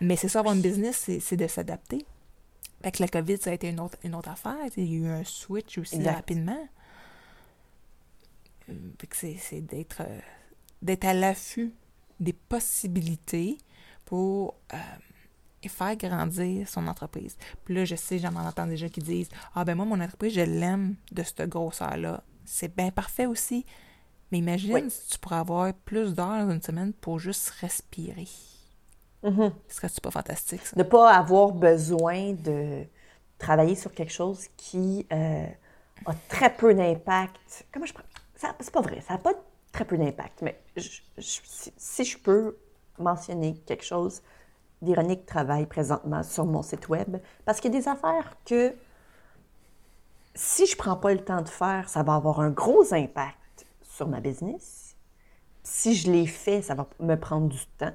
Mais 0.00 0.16
c'est 0.16 0.28
ça, 0.28 0.40
avoir 0.40 0.54
une 0.54 0.62
business, 0.62 1.08
c'est, 1.20 1.36
de 1.36 1.46
s'adapter. 1.46 2.04
Fait 2.82 2.90
que 2.90 3.02
la 3.02 3.08
COVID, 3.08 3.38
ça 3.38 3.50
a 3.50 3.52
été 3.52 3.68
une 3.68 3.78
autre, 3.78 3.96
une 4.02 4.14
autre 4.14 4.30
affaire. 4.30 4.56
Il 4.76 4.92
y 4.92 4.96
a 4.96 4.98
eu 4.98 5.06
un 5.06 5.24
switch 5.24 5.78
aussi 5.78 5.96
Exact. 5.96 6.14
rapidement. 6.16 6.68
Euh, 8.68 8.74
Fait 8.98 9.06
que 9.06 9.16
c'est, 9.16 9.60
d'être, 9.60 10.00
euh, 10.00 10.20
d'être 10.82 11.04
à 11.04 11.14
l'affût 11.14 11.72
des 12.18 12.32
possibilités 12.32 13.58
pour 14.04 14.56
euh, 14.74 15.68
faire 15.68 15.96
grandir 15.96 16.68
son 16.68 16.86
entreprise. 16.88 17.36
Puis 17.64 17.74
là, 17.74 17.84
je 17.84 17.94
sais, 17.94 18.18
j'en 18.18 18.34
entends 18.34 18.66
déjà 18.66 18.88
qui 18.88 19.00
disent 19.00 19.28
Ah, 19.54 19.64
ben 19.64 19.76
moi, 19.76 19.84
mon 19.86 20.00
entreprise, 20.00 20.34
je 20.34 20.40
l'aime 20.40 20.96
de 21.12 21.22
cette 21.22 21.48
grosseur-là. 21.48 22.24
C'est 22.44 22.74
bien 22.74 22.90
parfait 22.90 23.26
aussi. 23.26 23.64
Mais 24.32 24.38
imagine 24.38 24.74
Oui. 24.74 24.90
si 24.90 25.10
tu 25.10 25.18
pourrais 25.18 25.36
avoir 25.36 25.72
plus 25.74 26.14
d'heures 26.14 26.46
dans 26.46 26.50
une 26.50 26.62
semaine 26.62 26.92
pour 26.94 27.18
juste 27.20 27.50
respirer. 27.60 28.28
Mhm. 29.22 29.52
Serait-tu 29.68 30.00
pas 30.00 30.10
fantastique, 30.10 30.66
ça? 30.66 30.76
Ne 30.76 30.82
pas 30.82 31.12
avoir 31.14 31.52
besoin 31.52 32.32
de 32.32 32.84
travailler 33.38 33.74
sur 33.76 33.92
quelque 33.92 34.12
chose 34.12 34.46
qui 34.56 35.06
euh, 35.12 35.46
a 36.06 36.14
très 36.28 36.52
peu 36.54 36.74
d'impact. 36.74 37.66
Comment 37.72 37.86
je 37.86 37.92
C'est 38.36 38.70
pas 38.72 38.80
vrai, 38.80 39.00
ça 39.00 39.14
n'a 39.14 39.18
pas 39.18 39.34
très 39.70 39.84
peu 39.84 39.96
d'impact, 39.96 40.42
mais 40.42 40.60
je- 40.76 40.88
je- 41.18 41.40
si, 41.44 41.72
si 41.76 42.04
je 42.04 42.18
peux 42.18 42.56
mentionner 42.98 43.54
quelque 43.66 43.84
chose, 43.84 44.22
d'Ironique 44.82 45.26
travaille 45.26 45.66
présentement 45.66 46.22
sur 46.24 46.44
mon 46.46 46.62
site 46.62 46.88
web, 46.88 47.18
parce 47.44 47.60
qu'il 47.60 47.72
y 47.72 47.76
a 47.76 47.80
des 47.80 47.88
affaires 47.88 48.36
que 48.44 48.74
si 50.34 50.66
je 50.66 50.76
prends 50.76 50.96
pas 50.96 51.12
le 51.12 51.20
temps 51.24 51.42
de 51.42 51.48
faire, 51.48 51.88
ça 51.88 52.02
va 52.02 52.14
avoir 52.14 52.40
un 52.40 52.50
gros 52.50 52.92
impact 52.94 53.36
sur 54.02 54.08
ma 54.08 54.20
business. 54.20 54.96
Si 55.62 55.94
je 55.94 56.10
l'ai 56.10 56.26
fait, 56.26 56.60
ça 56.60 56.74
va 56.74 56.88
me 56.98 57.14
prendre 57.14 57.48
du 57.48 57.64
temps 57.78 57.92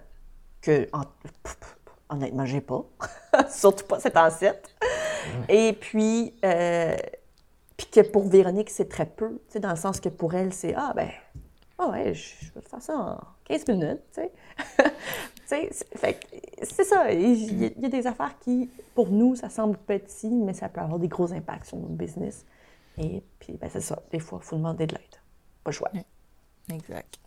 que, 0.61 0.87
en- 0.93 1.03
honnêtement, 2.09 2.45
j'ai 2.45 2.61
pas. 2.61 2.85
Surtout 3.49 3.85
pas 3.85 3.99
cet 3.99 4.15
ancêtre. 4.15 4.69
Et 5.49 5.73
puis, 5.73 6.33
euh, 6.45 6.95
puis 7.75 7.87
que 7.87 7.99
pour 7.99 8.29
Véronique, 8.29 8.69
c'est 8.69 8.87
très 8.87 9.05
peu, 9.05 9.31
tu 9.47 9.53
sais, 9.53 9.59
dans 9.59 9.69
le 9.71 9.75
sens 9.75 9.99
que 9.99 10.07
pour 10.07 10.33
elle, 10.33 10.53
c'est 10.53 10.73
Ah, 10.75 10.93
ben, 10.95 11.09
ah 11.77 11.89
ouais, 11.89 12.13
je, 12.13 12.53
vais 12.55 12.61
faire 12.61 12.81
ça 12.81 12.95
en 12.97 13.19
15 13.43 13.67
minutes, 13.67 14.01
tu 14.13 14.21
sais. 14.21 14.31
Tu 15.49 15.55
sais, 15.55 15.69
c'est- 16.63 16.83
ça. 16.83 17.09
Il 17.11 17.61
y, 17.61 17.65
a- 17.65 17.69
il 17.77 17.81
y 17.81 17.85
a 17.85 17.89
des 17.89 18.05
affaires 18.05 18.37
qui, 18.39 18.69
pour 18.93 19.09
nous, 19.09 19.35
ça 19.35 19.49
semble 19.49 19.77
petit, 19.77 20.29
mais 20.29 20.53
ça 20.53 20.67
peut 20.67 20.81
avoir 20.81 20.99
des 20.99 21.07
gros 21.07 21.31
impacts 21.31 21.67
sur 21.67 21.77
notre 21.77 21.93
business. 21.93 22.45
Et 22.97 23.23
puis, 23.39 23.53
ben, 23.53 23.69
c'est 23.71 23.79
ça. 23.81 24.01
Des 24.11 24.19
fois, 24.19 24.39
il 24.41 24.45
faut 24.45 24.57
demander 24.57 24.87
de 24.87 24.95
l'aide. 24.95 25.06
Pas 25.67 25.71
le 25.71 25.75
choix. 25.75 25.91
Exact. 26.71 27.19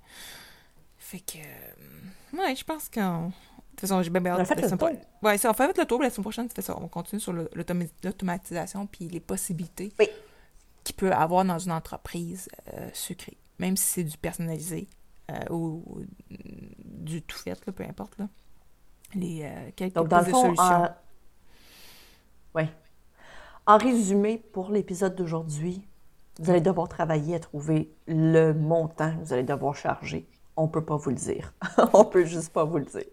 Fait 0.96 1.20
que. 1.20 1.38
euh, 1.38 2.38
Ouais, 2.38 2.54
je 2.56 2.64
pense 2.64 2.88
qu'on. 2.88 3.26
De 3.28 3.32
toute 3.72 3.80
façon, 3.80 4.02
j'ai 4.02 4.08
bien 4.10 4.20
bien 4.22 4.34
On 4.34 4.38
a 4.38 4.40
hâte. 4.40 4.48
fait 4.48 4.60
le 4.70 4.76
tour. 4.78 4.88
Ouais, 5.22 5.36
ça, 5.38 5.50
on 5.50 5.54
fait 5.54 5.76
le 5.76 5.84
tour. 5.84 6.02
La 6.02 6.08
semaine 6.10 6.22
prochaine, 6.24 6.48
tu 6.48 6.54
fais 6.54 6.62
ça. 6.62 6.76
On 6.80 6.88
continue 6.88 7.20
sur 7.20 7.32
l'automatisation 7.34 8.86
puis 8.86 9.08
les 9.08 9.20
possibilités 9.20 9.92
Oui. 9.98 10.08
qu'il 10.84 10.96
peut 10.96 11.12
avoir 11.12 11.44
dans 11.44 11.58
une 11.58 11.72
entreprise 11.72 12.48
euh, 12.74 12.88
sucrée. 12.94 13.36
Même 13.58 13.76
si 13.76 13.84
c'est 13.84 14.04
du 14.04 14.16
personnalisé 14.16 14.88
euh, 15.30 15.34
ou, 15.50 15.82
ou 15.86 16.02
du 16.84 17.20
tout 17.22 17.38
fait, 17.38 17.64
là, 17.66 17.72
peu 17.72 17.84
importe. 17.84 18.16
Là. 18.18 18.28
Les, 19.14 19.42
euh, 19.44 19.70
quelques 19.76 19.94
Donc, 19.94 20.08
dans 20.08 20.20
le 20.20 20.24
fond, 20.26 20.54
en... 20.58 20.88
Ouais. 22.54 22.68
en 23.66 23.76
résumé, 23.78 24.38
pour 24.38 24.70
l'épisode 24.70 25.14
d'aujourd'hui, 25.14 25.82
vous 26.40 26.50
allez 26.50 26.60
devoir 26.62 26.88
travailler 26.88 27.36
à 27.36 27.38
trouver 27.38 27.94
le 28.08 28.52
montant 28.52 29.12
que 29.12 29.24
vous 29.24 29.32
allez 29.32 29.42
devoir 29.42 29.76
charger. 29.76 30.26
On 30.56 30.64
ne 30.64 30.68
peut 30.68 30.84
pas 30.84 30.96
vous 30.96 31.10
le 31.10 31.16
dire. 31.16 31.52
on 31.92 32.04
peut 32.04 32.24
juste 32.24 32.52
pas 32.52 32.64
vous 32.64 32.78
le 32.78 32.86
dire. 32.86 33.04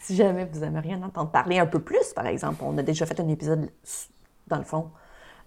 Si 0.00 0.16
jamais 0.16 0.46
vous 0.46 0.64
aimeriez 0.64 0.94
en 0.94 1.02
entendre 1.02 1.30
parler 1.30 1.58
un 1.58 1.66
peu 1.66 1.80
plus, 1.80 2.12
par 2.14 2.26
exemple, 2.26 2.62
on 2.64 2.76
a 2.78 2.82
déjà 2.82 3.06
fait 3.06 3.20
un 3.20 3.28
épisode, 3.28 3.70
dans 4.48 4.58
le 4.58 4.64
fond, 4.64 4.90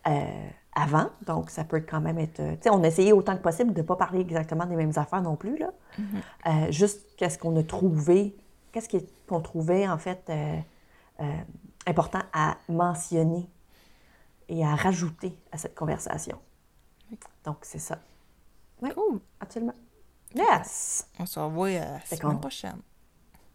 euh, 0.08 0.50
avant, 0.74 1.10
donc 1.26 1.50
ça 1.50 1.64
peut 1.64 1.82
quand 1.82 2.02
même 2.02 2.20
être... 2.20 2.40
euh, 2.40 2.52
Tu 2.54 2.64
sais, 2.64 2.70
on 2.70 2.84
a 2.84 2.88
essayé 2.88 3.14
autant 3.14 3.36
que 3.36 3.42
possible 3.42 3.74
de 3.74 3.82
ne 3.82 3.86
pas 3.86 3.96
parler 3.96 4.20
exactement 4.20 4.66
des 4.66 4.76
mêmes 4.76 4.94
affaires 4.96 5.22
non 5.22 5.36
plus, 5.36 5.58
là. 5.58 5.72
Euh, 6.48 6.72
juste 6.72 7.16
qu'est-ce 7.18 7.38
qu'on 7.40 7.56
a 7.58 7.64
trouvé, 7.64 8.36
qu'est-ce 8.72 8.90
qu'on 9.28 9.42
trouvait, 9.42 9.88
en 9.88 9.98
fait, 9.98 10.24
euh, 10.30 10.60
important 11.88 12.22
à 12.32 12.58
mentionner 12.70 13.50
et 14.50 14.64
à 14.64 14.76
rajouter 14.76 15.38
à 15.52 15.58
cette 15.58 15.76
conversation. 15.76 16.38
Donc, 17.46 17.58
c'est 17.62 17.80
ça. 17.80 17.98
Oui. 18.82 18.90
Cool. 18.94 19.20
Absolument. 19.40 19.74
Yes! 20.36 21.08
On 21.20 21.26
se 21.26 21.40
revoit 21.40 21.70
euh, 21.70 21.98
la 22.12 22.18
semaine 22.18 22.40
prochaine. 22.40 22.78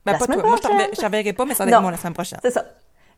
Ben, 0.04 0.12
La 0.12 0.18
pas 0.18 0.24
semaine 0.24 0.40
toi. 0.40 0.48
Moi, 0.48 0.56
je 0.56 0.62
te 0.62 0.66
prochaine. 0.68 0.86
rever- 0.86 0.94
je 0.94 1.00
te 1.00 1.04
reverrai 1.06 1.32
pas, 1.32 1.44
mais 1.44 1.54
ça 1.54 1.64
va 1.64 1.70
être 1.70 1.80
moi 1.82 1.90
la 1.90 1.96
semaine 1.96 2.14
prochaine. 2.14 2.38
C'est 2.42 2.50
ça. 2.50 2.64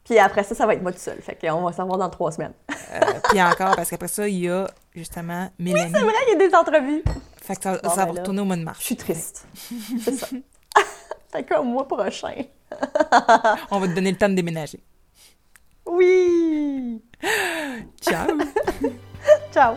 Puis 0.04 0.18
après 0.18 0.42
ça, 0.44 0.54
ça 0.54 0.66
va 0.66 0.74
être 0.74 0.82
moi 0.82 0.92
tout 0.92 0.98
seul. 0.98 1.18
Fait 1.22 1.34
qu'on 1.34 1.62
va 1.62 1.72
s'en 1.72 1.86
voir 1.86 1.96
dans 1.96 2.10
trois 2.10 2.30
semaines. 2.30 2.52
Euh, 2.92 3.00
puis 3.30 3.40
encore, 3.42 3.74
parce 3.74 3.88
qu'après 3.88 4.08
ça, 4.08 4.28
il 4.28 4.38
y 4.40 4.50
a 4.50 4.68
justement 4.94 5.48
Mélanie. 5.58 5.92
C'est 5.94 6.00
vrai, 6.02 6.12
il 6.28 6.32
y 6.38 6.44
a 6.44 6.46
des 6.48 6.54
entrevues. 6.54 7.02
Fait 7.40 7.56
que 7.56 7.62
ça, 7.62 7.78
Bon, 7.82 7.88
ça 7.88 7.96
ben 7.96 8.06
va 8.08 8.12
là, 8.12 8.20
retourner 8.20 8.40
au 8.42 8.44
mois 8.44 8.56
de 8.56 8.64
mars. 8.64 8.80
Je 8.80 8.84
suis 8.84 8.96
triste. 8.96 9.46
C'est 10.02 10.12
ça. 10.14 10.26
fait 11.32 11.44
comme 11.44 11.68
mois 11.70 11.88
prochain. 11.88 12.34
On 13.70 13.78
va 13.80 13.88
te 13.88 13.94
donner 13.94 14.10
le 14.12 14.18
temps 14.18 14.28
de 14.28 14.34
déménager. 14.34 14.82
Oui! 15.86 17.02
Ciao! 18.02 18.28
Ciao! 19.52 19.76